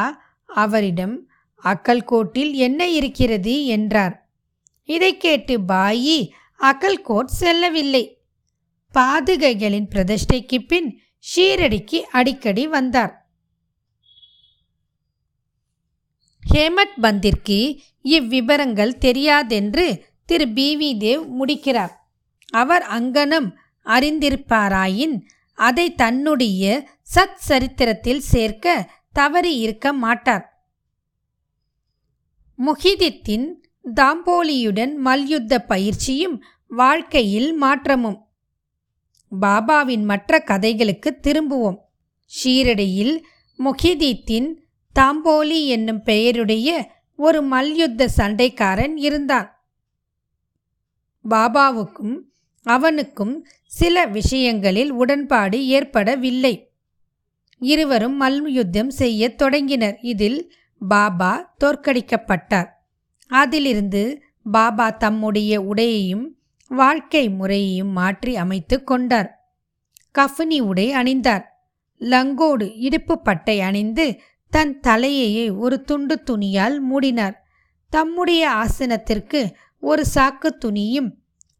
அவரிடம் 0.45 1.15
அக்கல்கோட்டில் 1.63 2.54
என்ன 2.54 2.89
இருக்கிறது? 2.89 3.65
என்றார். 3.65 4.15
இதை 4.89 5.17
கேட்டு 5.17 5.60
பாயி 5.67 6.30
அக்கல்கோட் 6.60 7.36
செல்லவில்லை. 7.39 8.04
பாதுகைகளின் 8.93 9.89
பிரதிஷ்டைக்கு 9.95 10.58
பின் 10.67 10.89
ஷீரடிக்கு 11.36 11.96
அடிக்கடி 11.96 12.68
வந்தார். 12.68 13.30
ஹேமத் 16.54 16.98
பந்திற்கு 17.02 17.78
இவ்விபரங்கள் 18.02 18.98
தெரியாதென்று 18.98 20.02
திரு 20.26 20.48
பி. 20.48 20.78
வி. 20.78 21.04
தேவ் 21.04 21.28
முடிக்கிறார். 21.28 22.10
அவர் 22.50 22.84
அங்கனம் 22.84 23.52
அறிந்திருப்பாராயின் 23.86 25.22
அதை 25.54 25.96
தன்னுடைய 25.96 26.90
சத் 27.16 27.34
சரித்திரத்தில் 27.34 28.20
சேர்க்க 28.20 28.92
தவறி 29.12 29.56
இருக்க 29.56 29.94
மாட்டார். 29.94 30.72
முஹிதித்தின் 32.60 33.54
தாம்போலியுடன் 33.96 34.96
மல்யுத்த 34.96 35.60
பயிற்சியும் 35.60 36.44
வாழ்க்கையில் 36.68 37.54
மாற்றமும். 37.54 38.27
பாபாவின் 39.42 40.04
மற்ற 40.04 40.40
கதைகளுக்கு 40.40 41.18
திரும்புவோம். 41.22 41.78
ஷீரடியில் 42.44 43.22
முஹிதீத்தின் 43.60 44.54
தாம்போலி 45.00 45.66
என்னும் 45.66 46.04
பெயருடைய 46.04 46.92
ஒரு 47.16 47.42
மல்யுத்த 47.42 48.10
சண்டைக்காரன் 48.18 48.94
இருந்தான். 48.96 49.66
பாபாவுக்கும் 51.30 52.20
அவனுக்கும் 52.63 53.48
சில 53.66 54.06
விஷயங்களில் 54.06 54.92
உடன்பாடு 54.92 55.68
ஏற்படவில்லை. 55.68 56.72
இருவரும் 57.60 58.18
மல்யுத்தம் 58.18 58.90
செய்யத் 58.90 59.38
தொடங்கினர். 59.38 59.98
இதில் 60.02 60.54
பாபா 60.88 61.56
தோற்கடிக்கப்பட்டார். 61.63 62.68
அதிலிருந்து 63.28 64.22
பாபா 64.52 64.90
தம்முடைய 64.90 65.62
உடையையும் 65.62 66.37
வாழ்க்கை 66.67 67.30
முறையையும் 67.30 67.91
மாற்றி 67.91 68.36
அமைத்து 68.36 68.84
கொண்டார். 68.84 69.51
கஃபினி 70.15 70.60
உடை 70.60 70.91
அணிந்தார். 70.91 71.43
லங்கோடு 71.99 72.73
இடுப்பு 72.75 73.21
பட்டை 73.21 73.62
அணிந்து 73.62 74.19
தன் 74.49 74.80
தலையையே 74.88 75.58
ஒரு 75.58 75.82
துண்டு 75.82 76.23
துணியால் 76.23 76.77
மூடினார். 76.91 77.34
தம்முடைய 77.89 78.65
ஆசனத்திற்கு 78.65 79.53
ஒரு 79.80 80.06
சாக்கு 80.15 80.49
துணியும் 80.65 81.10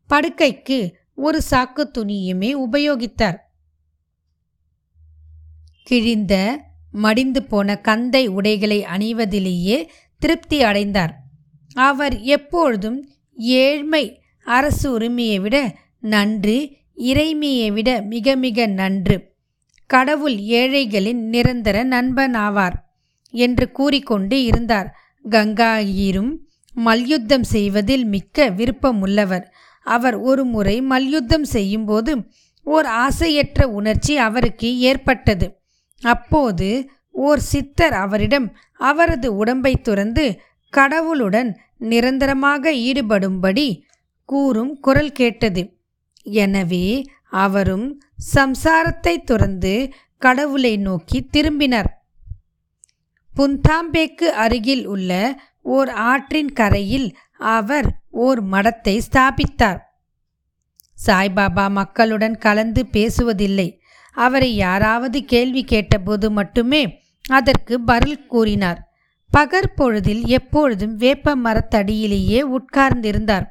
படுக்கைக்கு 0.10 0.94
ஒரு 1.16 1.42
சாக்கு 1.52 1.84
துணியுமே 1.98 2.68
உபயோகித்தார். 2.68 3.38
கிழிந்த 5.84 6.58
மடிந்து 6.92 7.44
போன 7.44 7.78
கந்தை 7.78 8.28
உடைகளை 8.28 8.84
அணிவதிலேயே 8.84 9.88
திருப்தி 10.18 10.64
அடைந்தார். 10.64 11.14
அவர் 11.76 12.20
எப்பொழுதும் 12.20 13.10
ஏழ்மை 13.36 14.22
அரசு 14.48 14.92
உரிமையை 14.92 15.40
விட 15.40 15.58
நன்று 16.00 16.58
இறைமையை 16.98 17.72
விட 17.74 17.90
மிக 18.02 18.36
மிக 18.36 18.66
நன்று. 18.66 19.18
கடவுள் 19.90 20.38
ஏழைகளின் 20.38 21.22
நிரந்தர 21.30 21.78
நண்பனாவார் 21.84 22.78
என்று 23.34 23.72
கூறிக்கொண்டு 23.72 24.44
இருந்தார். 24.44 24.90
கங்காயிரும் 25.26 26.32
மல்யுத்தம் 26.74 27.44
செய்வதில் 27.44 28.06
மிக்க 28.06 28.50
விருப்பமுள்ளவர். 28.50 29.46
அவர் 29.86 30.16
ஒரு 30.16 30.44
முறை 30.46 30.82
மல்யுத்தம் 30.82 31.44
செய்யும்போது 31.44 32.14
ஓர் 32.64 32.86
ஆசையற்ற 32.86 33.68
உணர்ச்சி 33.70 34.18
அவருக்கு 34.18 34.70
ஏற்பட்டது. 34.80 35.48
அப்போது 36.02 36.70
ஓர் 37.12 37.40
சித்தர் 37.40 37.94
அவரிடம் 37.94 38.48
அவரது 38.80 39.36
உடம்பை 39.36 39.74
துறந்து 39.82 40.26
கடவுளுடன் 40.74 41.50
நிரந்தரமாக 41.78 42.72
ஈடுபடும்படி 42.88 43.68
கூறும் 44.32 44.74
குரல் 44.80 45.14
கேட்டது. 45.20 45.64
எனவே 46.26 46.86
அவரும் 47.44 47.88
சம்சாரத்தை 48.36 49.16
துறந்து 49.30 49.74
கடவுளை 50.18 50.74
நோக்கி 50.78 51.20
திரும்பினர். 51.34 51.90
புந்தாம்பேக்கு 53.36 54.28
அருகில் 54.44 54.86
உள்ள 54.86 55.12
ஓர் 55.76 55.90
ஆற்றின் 56.10 56.54
கரையில் 56.60 57.10
அவர் 57.56 57.88
ஓர் 58.26 58.40
மடத்தை 58.54 58.96
ஸ்தாபித்தார். 59.08 59.80
சாய்பாபா 61.06 61.66
மக்களுடன் 61.70 62.38
கலந்து 62.46 62.84
பேசுவதில்லை. 62.92 63.68
அவரை 64.16 64.52
யாராவது 64.56 65.18
கேள்வி 65.26 65.64
கேட்டபோது 65.64 66.28
மட்டுமே 66.32 66.84
அதற்கு 67.26 67.76
பதில் 67.82 68.24
கூறினார். 68.26 68.80
பகற்பொழுதில் 69.32 70.24
எப்பொழுதும் 70.38 70.96
வேப்ப 70.96 71.36
மரத்தடியிலேயே 71.46 72.40
உட்கார்ந்திருந்தார். 72.58 73.48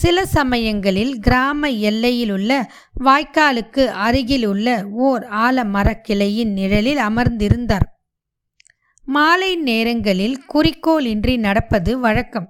சில 0.00 0.26
சமயங்களில் 0.26 1.18
கிராம 1.18 1.68
எல்லையிலுள்ள 1.70 2.70
வாய்க்காலுக்கு 3.04 3.84
அருகிலுள்ள 3.86 4.88
ஓர் 4.90 5.22
ஆலமரக்கிளையின் 5.22 6.52
நிழலில் 6.52 6.96
அமர்ந்திருந்தார். 6.96 7.86
மாலை 9.04 9.56
நேரங்களில் 9.56 10.36
குறிக்கோளின்றி 10.54 11.38
நடப்பது 11.38 11.98
வழக்கம். 11.98 12.48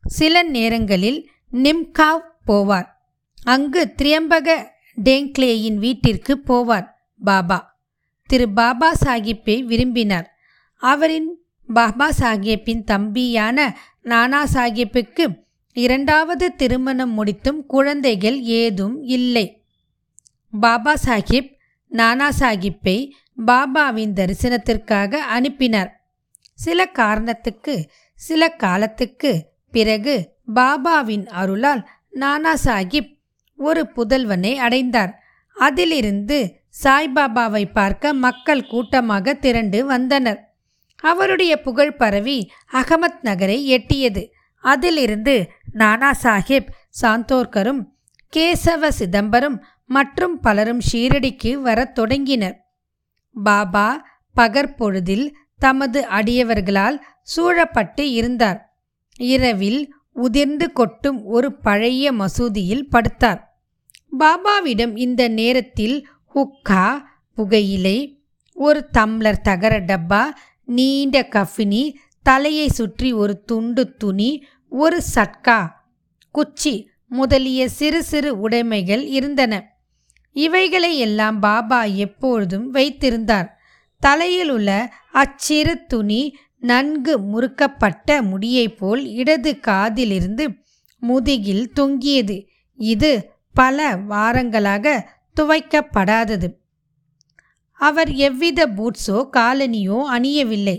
சில 0.00 0.42
நேரங்களில் 0.42 1.30
நிம்காவ் 1.52 2.24
போவார். 2.46 2.88
அங்கு 3.44 3.94
திரியம்பக 4.02 4.66
டேங்க்லேயின் 5.04 5.74
வீட்டிற்கு 5.74 6.42
போவார் 6.48 6.88
பாபா. 7.24 7.78
திரு 8.26 8.48
பாபா 8.48 8.92
சாஹிப்பை 9.04 9.62
விரும்பினார். 9.62 10.28
அவரின் 10.76 11.38
பாபா 11.72 12.10
சாஹேப்பின் 12.18 12.84
தம்பியான 12.84 13.78
நானா 14.02 14.44
சாஹிப்புக்கு 14.44 15.44
இரண்டாவது 15.72 16.54
திருமணம் 16.54 17.10
முடித்தும் 17.10 17.66
குழந்தைகள் 17.66 18.42
ஏதும் 18.42 19.02
இல்லை. 19.02 19.62
பாபா 20.50 20.94
சாஹிப் 21.04 21.54
நானா 21.88 22.30
சாஹிப்பை 22.38 23.10
பாபாவின் 23.46 24.12
தரிசனத்திற்காக 24.12 25.14
அனுப்பினார். 25.14 26.04
சில 26.52 26.86
காரணத்துக்கு 26.86 27.90
சில 28.14 28.48
காலத்துக்கு 28.48 29.46
பிறகு 29.70 30.36
பாபாவின் 30.54 31.26
அருளால் 31.26 31.88
நானா 32.10 32.54
சாஹிப் 32.64 33.18
ஒரு 33.56 33.92
புதல்வனை 33.96 34.54
அடைந்தார். 34.54 35.18
அதிலிருந்து 35.56 36.60
சாய்பாபாவை 36.82 37.72
பார்க்க 37.72 38.12
மக்கள் 38.12 38.66
கூட்டமாக 38.66 39.34
திரண்டு 39.34 39.86
வந்தனர். 39.86 40.49
அவருடைய 41.00 41.60
புகழ் 41.60 41.96
பரவி 41.96 42.50
அகமத் 42.72 43.20
நகரை 43.22 43.66
எட்டியது. 43.78 44.26
அதிலிருந்து 44.62 45.50
நானா 45.72 46.12
சாஹிப் 46.22 46.68
சாந்தோர்கரும் 47.02 47.84
கேசவ 48.36 48.88
சிதம்பரம் 48.88 49.64
மற்றும் 49.86 50.40
பலரும் 50.40 50.80
ஷீரடிக்கு 50.92 51.52
வரத் 51.52 51.94
தொடங்கினர். 51.94 52.56
பாபா 53.42 54.06
பகற்பொழுதில் 54.36 55.32
தமது 55.58 56.06
அடியவர்களால் 56.08 56.98
சூழப்பட்டு 57.22 58.12
இருந்தார். 58.12 58.76
இரவில் 59.16 59.94
உதிர்ந்து 60.12 60.72
கொட்டும் 60.72 61.24
ஒரு 61.24 61.52
பழைய 61.52 62.12
மசூதியில் 62.12 62.88
படுத்தார். 62.90 63.40
பாபாவிடம் 64.18 64.96
இந்த 64.96 65.28
நேரத்தில் 65.28 66.08
ஹுக்கா 66.34 67.02
புகையிலை 67.34 68.22
ஒரு 68.54 68.88
தம்ளர் 68.98 69.40
தகர 69.40 69.80
டப்பா 69.80 70.28
நீண்ட 70.70 71.28
கஃபினி 71.30 71.94
தலையை 72.22 72.68
சுற்றி 72.68 73.12
ஒரு 73.12 73.34
துண்டு 73.44 73.96
துணி 73.96 74.44
ஒரு 74.68 74.98
சட்கா. 75.14 75.68
குச்சி 76.30 76.88
முதலிய 77.06 77.68
சிறு 77.68 78.02
சிறு 78.02 78.30
உடைமைகள் 78.40 79.04
இருந்தன. 79.06 79.78
இவைகளை 80.36 80.98
எல்லாம் 80.98 81.40
பாபா 81.40 81.84
எப்பொழுதும் 81.84 82.70
வைத்திருந்தார். 82.70 83.48
தலையில் 83.98 84.50
உள்ள 84.50 84.70
அச்சிறு 85.12 85.86
துணி 85.86 86.36
நன்கு 86.60 87.18
முறுக்கப்பட்ட 87.18 88.22
முடியை 88.22 88.68
போல் 88.68 89.02
இடது 89.04 89.58
காதிலிருந்து 89.60 90.46
முதுகில் 91.02 91.72
தொங்கியது. 91.72 92.36
இது 92.76 93.12
பல 93.54 93.96
வாரங்களாக 93.96 94.86
துவைக்கப்படாதது. 95.40 96.48
அவர் 97.80 98.10
எவ்வித 98.26 98.60
பூட்ஸோ 98.76 99.18
காலனியோ 99.36 99.98
அணியவில்லை. 100.16 100.78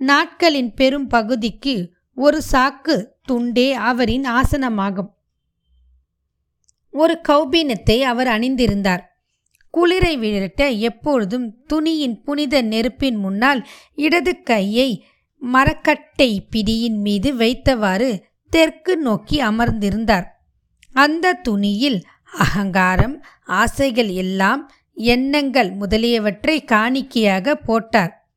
நாட்களின் 0.00 0.70
பெரும் 0.74 1.06
பகுதிக்கு 1.06 1.74
ஒரு 2.16 2.38
சாக்கு 2.52 2.96
துண்டே 3.28 3.68
அவரின் 3.90 4.26
ஆசனமாகும். 4.38 5.10
ஒரு 6.94 7.14
கௌபீனத்தை 7.28 7.98
அவர் 8.02 8.28
அணிந்திருந்தார். 8.28 9.02
குளிரை 9.74 10.14
விழட்ட 10.18 10.62
எப்பொழுதும் 10.80 11.46
துணியின் 11.66 12.16
புனித 12.22 12.54
நெருப்பின் 12.62 13.18
முன்னால் 13.18 13.60
இடது 13.96 14.32
கையை 14.42 14.90
மரக்கட்டை 15.42 16.30
பிடியின் 16.50 16.98
மீது 16.98 17.28
வைத்தவாறு 17.34 18.10
தெற்கு 18.52 18.94
நோக்கி 18.98 19.36
அமர்ந்திருந்தார். 19.40 20.26
அந்த 20.94 21.32
துணியில் 21.46 22.00
அகங்காரம் 22.38 23.14
ஆசைகள் 23.60 24.10
எல்லாம் 24.22 24.62
எண்ணங்கள் 25.00 25.70
முதலியவற்றை 25.70 26.64
காணிக்கையாக 26.64 27.54
போட்டார். 27.54 28.30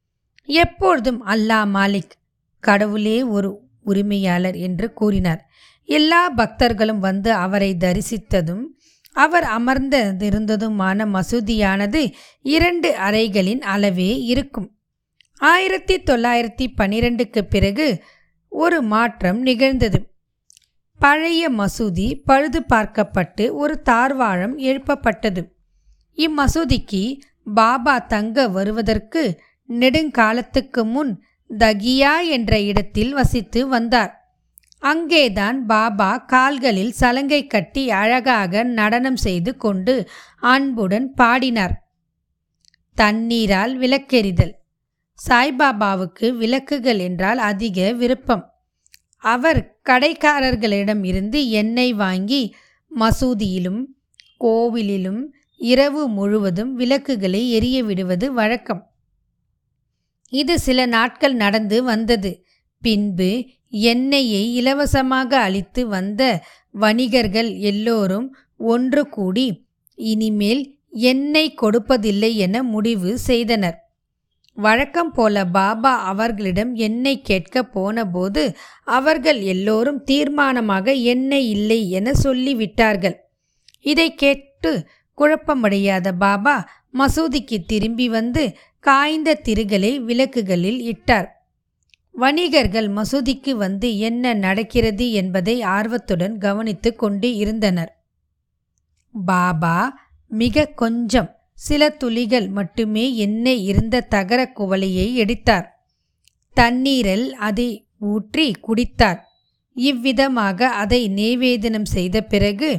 எப்பொழுதும் 0.45 1.25
அல்லா 1.25 1.65
மாலிக் 1.65 2.15
கடவுளே 2.59 3.23
ஒரு 3.23 3.61
உரிமையாளர் 3.83 4.55
என்று 4.55 4.93
கூறினார். 4.93 5.45
எல்லா 5.83 6.29
பக்தர்களும் 6.29 6.99
வந்து 6.99 7.33
அவரை 7.33 7.75
தரிசித்ததும் 7.79 8.63
அவர் 9.13 9.43
அமர்ந்திருந்ததுமான 9.43 11.05
மசூதியானது 11.05 12.11
இரண்டு 12.41 12.95
அறைகளின் 12.95 13.61
அளவே 13.61 14.21
இருக்கும். 14.21 14.77
ஆயிரத்தி 15.37 15.95
தொள்ளாயிரத்தி 15.99 16.67
பனிரெண்டுக்கு 16.77 17.41
பிறகு 17.41 18.03
ஒரு 18.49 18.81
மாற்றம் 18.81 19.41
நிகழ்ந்தது. 19.41 19.99
பழைய 20.99 21.51
மசூதி 21.51 22.21
பழுது 22.25 22.63
பார்க்கப்பட்டு 22.73 23.51
ஒரு 23.51 23.81
தார்வாழம் 23.81 24.57
எழுப்பப்பட்டது. 24.57 25.52
இம்மசூதிக்கு 26.17 27.03
பாபா 27.53 27.99
தங்க 27.99 28.47
வருவதற்கு 28.47 29.23
நெடுங்காலத்துக்கு 29.69 30.81
முன் 30.83 31.13
தகியா 31.49 32.13
என்ற 32.29 32.61
இடத்தில் 32.61 33.13
வசித்து 33.13 33.67
வந்தார். 33.67 34.11
அங்கேதான் 34.83 35.65
பாபா 35.65 36.17
கால்களில் 36.17 36.91
சலங்கை 36.91 37.47
கட்டி 37.47 37.83
அழகாக 37.91 38.63
நடனம் 38.63 39.15
செய்து 39.15 39.51
கொண்டு 39.57 39.95
அன்புடன் 40.39 41.13
பாடினார். 41.13 41.75
தண்ணீரால் 42.97 43.73
விளக்கெறிதல் 43.77 44.53
சாய்பாபாவுக்கு 45.19 46.29
விளக்குகள் 46.37 46.99
என்றால் 46.99 47.37
அதிக 47.37 47.91
விருப்பம். 47.91 48.43
அவர் 49.17 49.59
கடைக்காரர்களிடம் 49.89 51.03
இருந்து 51.05 51.49
எண்ணெய் 51.49 51.93
வாங்கி 51.93 52.43
மசூதியிலும் 52.91 53.81
கோவிலிலும் 54.39 55.21
இரவு 55.63 56.01
முழுவதும் 56.07 56.71
விளக்குகளை 56.75 57.41
எரிய 57.51 57.77
விடுவது 57.83 58.27
வழக்கம். 58.33 58.81
இது 60.33 60.53
சில 60.59 60.85
நாட்கள் 60.85 61.35
நடந்து 61.35 61.77
வந்தது. 61.83 62.31
பின்பு 62.83 63.29
எண்ணெயை 63.91 64.41
இலவசமாக 64.55 65.31
அளித்து 65.37 65.81
வந்த 65.87 66.21
வணிகர்கள் 66.75 67.51
எல்லோரும் 67.69 68.27
ஒன்று 68.71 69.03
கூடி 69.09 69.45
இனிமேல் 69.97 70.63
எண்ணெய் 71.11 71.57
கொடுப்பதில்லை 71.61 72.31
என 72.45 72.63
முடிவு 72.63 73.11
செய்தனர். 73.29 73.77
வழக்கம் 74.57 75.11
போல 75.11 75.45
பாபா 75.47 75.93
அவர்களிடம் 76.03 76.71
எண்ணெய் 76.87 77.25
கேட்க 77.29 77.63
போனபோது 77.75 78.43
அவர்கள் 78.97 79.39
எல்லோரும் 79.53 80.01
தீர்மானமாக 80.11 80.87
எண்ணெய் 81.13 81.47
இல்லை 81.49 81.79
என 81.89 82.11
சொல்லிவிட்டார்கள். 82.23 83.17
இதை 83.85 84.07
கேட்டு 84.15 84.71
குழப்பமடையாத 85.17 86.11
பாபா 86.11 86.69
மசூதிக்கு 86.97 87.57
திரும்பி 87.65 88.09
வந்து 88.09 88.55
காய்ந்த 88.79 89.33
திருகளை 89.33 89.99
விளக்குகளில் 89.99 90.79
இட்டார். 90.81 91.27
வணிகர்கள் 92.11 92.87
மசூதிக்கு 92.87 93.51
வந்து 93.51 93.97
என்ன 93.97 94.33
நடக்கிறது 94.33 95.11
என்பதை 95.11 95.61
ஆர்வத்துடன் 95.61 96.37
கவனித்து 96.37 96.95
கொண்டு 96.95 97.35
இருந்தனர். 97.35 97.91
பாபா 99.25 99.77
மிக 100.27 100.65
கொஞ்சம். 100.65 101.29
சில 101.53 101.89
துளிகள் 101.89 102.47
மட்டுமே 102.47 103.15
எண்ணெய் 103.15 103.63
இருந்த 103.63 104.01
தகர 104.01 104.51
குவளையை 104.55 105.13
எடுத்தார். 105.13 105.67
தண்ணீரில் 106.53 107.33
அதை 107.33 107.87
ஊற்றி 107.99 108.55
குடித்தார். 108.61 109.19
இவ்விதமாக 109.73 110.67
அதை 110.67 111.09
நேவேதனம் 111.09 111.89
செய்த 111.95 112.21
பிறகு 112.21 112.69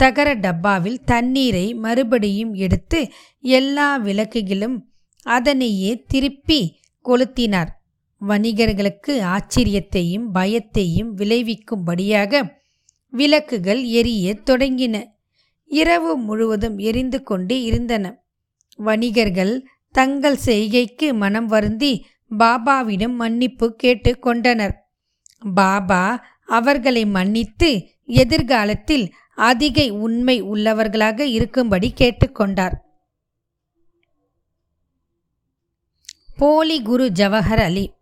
தகர 0.00 0.28
டப்பாவில் 0.34 1.00
தண்ணீரை 1.04 1.66
மறுபடியும் 1.74 2.52
எடுத்து 2.64 3.00
எல்லா 3.44 3.88
விளக்குகளும் 3.96 4.76
அதனையே 5.26 5.90
திருப்பி 6.06 6.60
கொளுத்தினார். 7.04 7.70
வணிகர்களுக்கு 8.20 9.12
ஆச்சரியத்தையும் 9.34 10.26
பயத்தையும் 10.34 11.10
விளைவிக்கும்படியாக 11.20 12.42
விளக்குகள் 13.12 13.82
எரிய 14.00 14.34
தொடங்கின. 14.44 14.96
இரவு 15.70 16.12
முழுவதும் 16.18 16.76
எரிந்து 16.78 17.18
கொண்டு 17.22 17.56
இருந்தன. 17.62 18.04
வணிகர்கள் 18.78 19.54
தங்கள் 19.94 20.38
செய்கைக்கு 20.46 21.06
மனம் 21.14 21.46
வருந்தி 21.46 21.92
பாபாவிடம் 22.30 23.14
மன்னிப்பு 23.14 23.66
கேட்டு 23.74 24.12
கொண்டனர். 24.18 24.74
பாபா 25.42 26.02
அவர்களை 26.50 27.02
மன்னித்து 27.06 27.70
எதிர்காலத்தில் 28.22 29.06
அதிக 29.40 29.92
உண்மை 29.92 30.42
உள்ளவர்களாக 30.42 31.20
இருக்கும்படி 31.20 31.92
கேட்டுக்கொண்டார். 31.96 32.76
போலி 36.36 36.82
குரு 36.82 37.10
ஜவஹர் 37.14 37.62
அலி. 37.62 37.92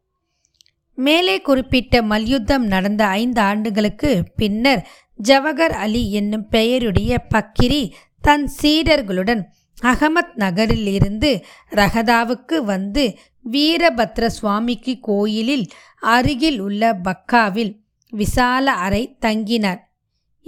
மேலே 0.94 1.40
குறிப்பிட்ட 1.40 2.02
மல்யுத்தம் 2.02 2.66
நடந்த 2.66 3.06
ஐந்து 3.06 3.40
ஆண்டுகளுக்கு 3.40 4.24
பின்னர் 4.36 4.88
ஜவஹர் 5.28 5.76
அலி 5.84 6.12
என்னும் 6.12 6.48
பெயருடைய 6.48 7.26
பக்கிரி 7.34 7.92
தன் 8.20 8.50
சீடர்களுடன் 8.62 9.42
அகமத் 9.82 10.34
நகரில் 10.34 10.86
இருந்து 10.86 11.44
ரகதாவுக்கு 11.70 12.58
வந்து 12.64 13.18
வீரபத்ர 13.52 14.26
சுவாமிக்கு 14.26 14.98
கோயிலில் 15.00 15.66
அருகில் 16.00 16.58
உள்ள 16.60 17.00
பக்காவில் 17.04 17.74
விசால 18.10 18.72
அறை 18.72 19.16
தங்கினார். 19.20 19.86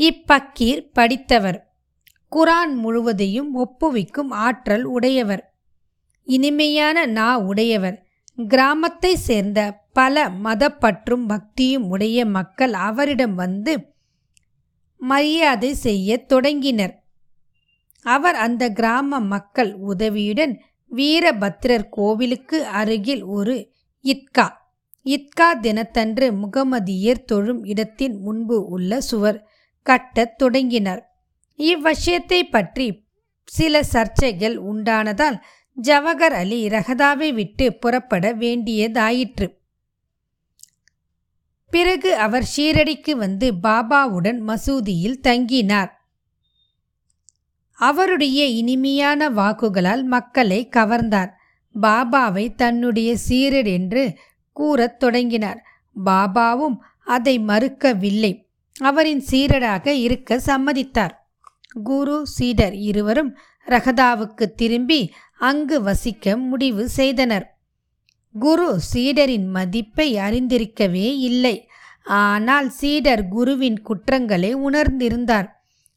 இப்பக்கீர் 0.00 0.90
படித்தவர். 0.92 1.74
குரான் 2.36 2.74
முழுவதையும் 2.74 3.50
ஒப்புவிக்கும் 3.54 4.30
ஆற்றல் 4.30 4.84
உடையவர். 4.84 5.54
இனிமையான 6.24 7.06
நா 7.06 7.38
உடையவர். 7.38 8.06
கிராமத்தை 8.48 9.16
சேர்ந்த 9.16 9.80
பல 9.92 10.28
மதப்பற்றும் 10.28 11.26
பக்தியும் 11.26 11.88
உடைய 11.88 12.26
மக்கள் 12.26 12.72
அவரிடம் 12.72 13.34
வந்து 13.34 13.94
மரியாதை 14.98 15.74
செய்ய 15.74 16.18
தொடங்கினர். 16.24 17.02
அவர் 18.02 18.34
அந்த 18.34 18.70
கிராம 18.70 19.20
மக்கள் 19.20 19.74
உதவியுடன் 19.74 20.60
வீரபத்ரர் 20.90 21.88
கோவிலுக்கு 21.88 22.64
அருகில் 22.64 23.22
ஒரு 23.22 23.72
இத்கா. 24.04 24.48
இத்கா 25.04 25.58
தினத்தன்று 25.60 26.32
முகமதியர் 26.32 27.24
தொழும் 27.24 27.64
இடத்தின் 27.64 28.16
முன்பு 28.20 28.64
உள்ள 28.64 29.00
சுவர். 29.00 29.48
கட்டத் 29.82 30.38
தொடங்கினர். 30.38 31.08
இவ்விஷயத்தை 31.56 32.42
பற்றி 32.42 33.04
சில 33.44 33.80
சர்ச்சைகள் 33.92 34.56
உண்டானதால் 34.56 35.40
ஜவஹர் 35.82 36.36
அலி 36.36 36.66
ரகதாவை 36.66 37.34
விட்டு 37.34 37.74
புறப்பட 37.74 38.34
வேண்டியதாயிற்று. 38.34 39.58
பிறகு 41.70 42.16
அவர் 42.16 42.48
ஷீரடிக்கு 42.56 43.10
வந்து 43.10 43.52
பாபாவுடன் 43.62 44.40
மசூதியில் 44.40 45.20
தங்கினார். 45.22 45.90
அவருடைய 47.72 48.46
இனிமையான 48.46 49.30
வாக்குகளால் 49.30 50.02
மக்களை 50.02 50.68
கவர்ந்தார். 50.76 51.30
பாபாவை 51.82 52.54
தன்னுடைய 52.54 53.16
சீரர் 53.16 53.66
என்று 53.66 54.18
கூறத் 54.52 54.98
தொடங்கினார். 54.98 55.64
பாபாவும் 56.04 56.76
அதை 57.04 57.38
மறுக்கவில்லை. 57.38 58.49
அவரின் 58.80 59.24
சீரராக 59.30 59.86
இருக்க 59.86 60.40
சம்மதித்தார். 60.46 61.10
குரு 61.82 62.26
சீடர் 62.26 62.74
இருவரும் 62.74 63.36
ரகதாவுக்கு 63.66 64.46
திரும்பி 64.54 65.12
அங்கு 65.38 65.82
வசிக்க 65.82 66.36
முடிவு 66.36 66.88
செய்தனர். 66.88 67.58
குரு 68.38 68.80
சீடரின் 68.92 69.46
மதிப்பை 69.46 70.14
அறிந்திருக்கவே 70.14 71.16
இல்லை. 71.18 71.68
ஆனால் 72.02 72.70
சீடர் 72.70 73.28
குருவின் 73.28 73.82
குற்றங்களை 73.82 74.56
உணர்ந்திருந்தார். 74.56 75.48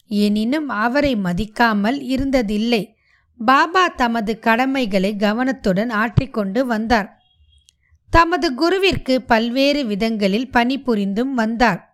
எனினும் 0.08 0.70
அவரை 0.70 1.16
மதிக்காமல் 1.16 2.00
இருந்ததில்லை. 2.02 2.94
பாபா 3.38 3.88
தமது 3.88 4.40
கடமைகளை 4.40 5.16
கவனத்துடன் 5.16 5.90
ஆற்றிக்கொண்டு 5.90 6.66
வந்தார். 6.66 7.22
தமது 8.10 8.54
குருவிற்கு 8.54 9.18
பல்வேறு 9.18 9.86
விதங்களில் 9.86 10.50
பணிபுரிந்தும் 10.50 11.34
வந்தார். 11.34 11.93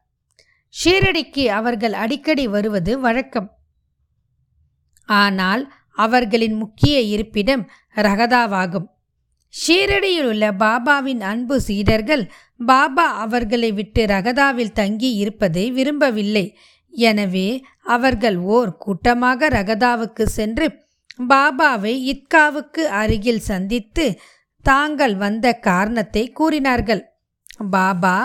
ஷீரடிக்கு 0.74 1.44
அவர்கள் 1.60 1.96
அடிக்கடி 2.04 2.46
வருவது 2.48 2.92
வழக்கம். 3.00 3.50
ஆனால் 5.10 5.64
அவர்களின் 6.06 6.56
முக்கிய 6.56 6.98
இருப்பிடம் 7.14 7.64
ரகதாவாகும். 8.08 8.88
ஷீரடியில் 9.54 10.28
உள்ள 10.32 10.46
பாபாவின் 10.64 11.22
அன்பு 11.22 11.56
சீடர்கள் 11.62 12.24
பாபா 12.60 13.06
அவர்களை 13.24 13.72
விட்டு 13.72 14.02
ரகதாவில் 14.06 14.74
தங்கி 14.74 15.10
இருப்பதை 15.14 15.66
விரும்பவில்லை. 15.72 16.46
எனவே 16.94 17.48
அவர்கள் 17.96 18.38
ஓர் 18.56 18.72
கூட்டமாக 18.78 19.50
ரகதாவுக்கு 19.50 20.26
சென்று 20.38 20.68
பாபாவை 21.30 21.94
இத்காவுக்கு 22.14 22.84
அருகில் 23.02 23.46
சந்தித்து 23.50 24.06
தாங்கள் 24.66 25.16
வந்த 25.16 25.48
காரணத்தை 25.70 26.24
கூறினார்கள். 26.32 27.02
பாபா 27.72 28.18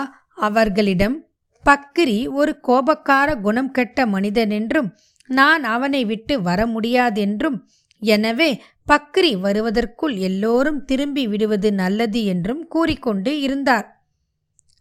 அவர்களிடம் 0.47 1.17
பக்கிரி 1.65 2.27
ஒரு 2.27 2.51
கோபக்கார 2.67 3.29
குணம் 3.39 3.71
கெட்ட 3.71 4.05
மனிதன் 4.05 4.49
என்றும் 4.49 4.89
நான் 5.29 5.63
அவனை 5.63 6.05
விட்டு 6.05 6.41
வர 6.41 6.59
முடியாதென்றும் 6.65 7.57
எனவே 8.01 8.49
பக்ரி 8.87 9.31
வருவதற்குள் 9.39 10.15
எல்லோரும் 10.19 10.79
திரும்பி 10.85 11.27
விடுவது 11.27 11.69
நல்லது 11.73 12.21
என்றும் 12.25 12.63
கூறிக்கொண்டு 12.67 13.31
இருந்தார். 13.41 13.87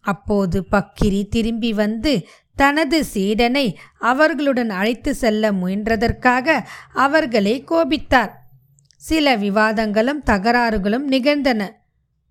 அப்போது 0.04 0.58
பக்கிரி 0.70 1.20
திரும்பி 1.28 1.70
வந்து 1.72 2.12
தனது 2.56 2.98
சீடனை 3.14 3.66
அவர்களுடன் 3.98 4.70
அழைத்து 4.70 5.12
செல்ல 5.14 5.52
முயன்றதற்காக 5.52 6.56
அவர்களை 6.92 7.54
கோபித்தார். 7.64 8.32
சில 9.02 9.36
விவாதங்களும் 9.36 10.20
தகராறுகளும் 10.26 11.06
நிகழ்ந்தன. 11.06 11.62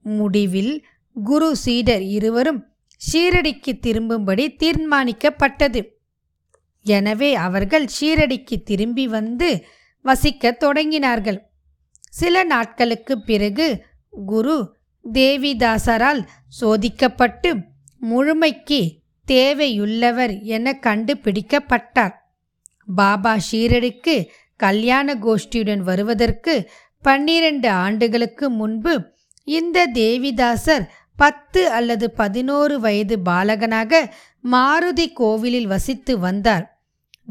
முடிவில் 0.05 0.73
குரு 1.15 1.49
சீடர் 1.55 2.05
இருவரும் 2.09 2.61
ஷீரடிக்கு 3.11 3.79
திரும்பும்படி 3.79 4.55
தீர்மானிக்கப்பட்டது. 4.63 5.81
எனவே 6.85 7.35
அவர்கள் 7.35 7.85
ஷீரடிக்கு 7.99 8.55
திரும்பி 8.63 9.07
வந்து 9.07 9.65
வசிக்கத் 10.05 10.61
தொடங்கினார்கள். 10.63 11.39
சில 12.09 12.43
நாட்களுக்கு 12.43 13.21
பிறகு 13.21 13.67
குரு 14.25 14.57
தேவிதாசரால் 15.05 16.21
சோதிக்கப்பட்டு 16.61 17.51
முழுமைக்கு 18.01 18.81
தேவையுள்ளவர் 19.27 20.33
என 20.55 20.79
கண்டுபிடிக்கப்பட்டார். 20.81 22.13
பாபா 22.95 23.37
ஷீரடிக்கு 23.51 24.15
கல்யாண 24.59 25.15
கோஷ்டியுடன் 25.15 25.83
வருவதற்கு 25.89 26.69
பன்னிரண்டு 27.03 27.69
ஆண்டுகளுக்கு 27.69 28.49
முன்பு 28.49 28.93
இந்த 29.43 29.87
தேவிதாசர் 29.93 30.85
பத்து 31.23 31.69
அல்லது 31.69 32.11
பதினோரு 32.11 32.79
வயது 32.79 33.19
பாலகனாக 33.25 34.13
மாருதி 34.51 35.13
கோவிலில் 35.13 35.67
வசித்து 35.67 36.19
வந்தார். 36.19 36.83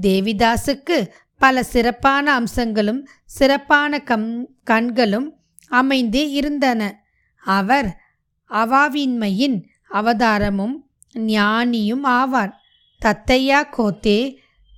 தேவிதாசுக்கு 0.02 1.08
பல 1.38 1.62
சிறப்பான 1.62 2.34
அம்சங்களும் 2.34 3.08
சிறப்பான 3.24 3.98
கம் 3.98 4.48
கண்களும் 4.64 5.36
அமைந்து 5.68 6.30
இருந்தன. 6.30 7.04
அவர் 7.44 8.00
அவாவின்மையின் 8.50 9.62
அவதாரமும் 9.90 10.74
ஞானியும் 11.12 12.04
ஆவார். 12.04 12.52
தத்தையா 13.04 13.60
கோத்தே 13.76 14.36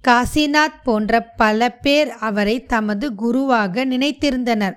காசிநாத் 0.08 0.82
போன்ற 0.82 1.22
பல 1.22 1.70
பேர் 1.70 2.10
அவரை 2.10 2.62
தமது 2.64 3.14
குருவாக 3.14 3.84
நினைத்திருந்தனர். 3.84 4.76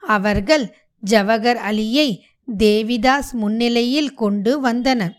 அவர்கள் 0.00 0.76
ஜவகர் 1.10 1.60
அலியை 1.70 2.18
தேவிதாஸ் 2.58 3.32
முன்னிலையில் 3.32 4.14
கொண்டு 4.14 4.60
வந்தனர். 4.60 5.16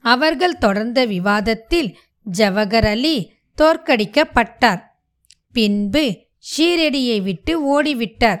அவர்கள் 0.00 0.58
தொடர்ந்த 0.58 1.04
விவாதத்தில் 1.04 1.98
ஜவஹர் 2.38 2.86
அலி 2.86 3.32
தோற்கடிக்கப்பட்டார். 3.62 4.82
பின்பு 5.52 6.18
ஷீரடியை 6.58 7.22
விட்டு 7.22 7.82
ஓடிவிட்டார். 7.82 8.40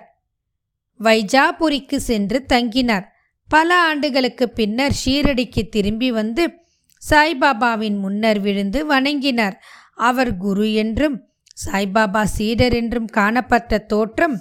வைஜாபுரிக்கு 1.00 1.96
சென்று 1.96 2.44
தங்கினார். 2.48 3.04
பல 3.48 3.80
ஆண்டுகளுக்கு 3.80 4.48
பின்னர் 4.48 4.92
ஷீரடிக்கு 5.04 5.68
திரும்பி 5.68 6.10
வந்து 6.10 6.52
சாய்பாபாவின் 7.10 7.98
முன்னர் 7.98 8.40
விழுந்து 8.40 8.86
வணங்கினார். 8.86 9.62
அவர் 9.94 10.36
குரு 10.36 10.72
என்றும் 10.72 11.28
சாய்பாபா 11.66 12.22
சீடர் 12.22 12.72
என்றும் 12.72 13.06
காணப்பட்ட 13.06 13.78
தோற்றம் 13.78 14.40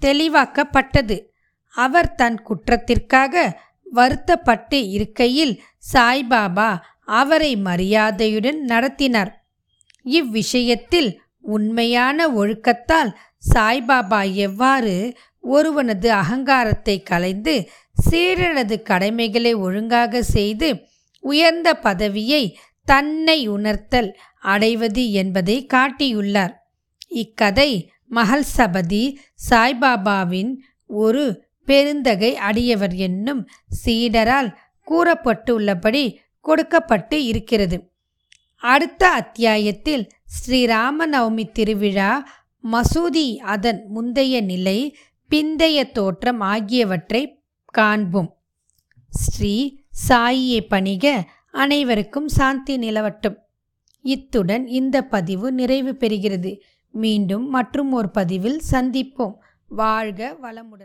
தெளிவாக்கப்பட்டது. 0.00 1.29
அவர் 1.74 2.14
தன் 2.14 2.38
குற்றத்திற்காக 2.42 3.58
வருத்தப்பட்டு 3.84 4.88
இருக்கையில் 4.88 5.62
சாய்பாபா 5.92 6.78
அவரை 7.04 7.56
மரியாதையுடன் 7.56 8.60
நடத்தினார். 8.60 9.44
இவ்விஷயத்தில் 10.02 11.20
உண்மையான 11.40 12.28
ஒழுக்கத்தால் 12.28 13.10
சாய்பாபா 13.54 14.34
எவ்வாறு 14.34 15.16
ஒருவனது 15.42 16.08
அகங்காரத்தை 16.08 17.02
கலைந்து 17.02 17.68
சீரனது 18.10 18.82
கடமைகளை 18.82 19.54
ஒழுங்காக 19.54 20.22
செய்து 20.22 20.68
உயர்ந்த 21.20 21.74
பதவியை 21.74 22.58
தன்னை 22.84 23.48
உணர்த்தல் 23.48 24.10
அடைவது 24.40 25.12
என்பதை 25.12 25.66
காட்டியுள்ளார். 25.74 26.54
இக்கதை 27.08 27.90
மகள் 28.06 28.42
சபதி 28.42 29.20
சாய்பாபாவின் 29.50 30.52
ஒரு 30.86 31.48
பெருந்தகை 31.64 32.36
அடியவர் 32.36 32.94
என்னும் 32.94 33.48
சீடரால் 33.84 34.54
கூறப்பட்டுள்ளபடி 34.86 36.16
கொடுக்கப்பட்டு 36.40 37.24
இருக்கிறது. 37.24 37.92
அடுத்த 38.56 39.08
அத்தியாயத்தில் 39.08 40.08
ஸ்ரீராமநவமி 40.24 41.52
திருவிழா 41.52 42.28
மசூதி 42.72 43.36
அதன் 43.36 43.84
முந்தைய 43.88 44.40
நிலை 44.40 44.96
பிந்தைய 45.30 45.92
தோற்றம் 45.92 46.40
ஆகியவற்றை 46.40 47.42
காண்போம். 47.64 48.36
ஸ்ரீ 49.08 49.82
சாயியை 50.08 50.60
பணிக 50.60 51.28
அனைவருக்கும் 51.52 52.28
சாந்தி 52.28 52.78
நிலவட்டும். 52.78 53.36
இத்துடன் 54.02 54.66
இந்த 54.66 55.02
பதிவு 55.02 55.52
நிறைவு 55.52 55.96
பெறுகிறது. 56.00 56.60
மீண்டும் 56.90 57.48
மற்றும் 57.48 57.92
ஒரு 57.92 58.10
பதிவில் 58.10 58.60
சந்திப்போம். 58.70 59.34
வாழ்க 59.68 60.36
வளமுடன். 60.42 60.78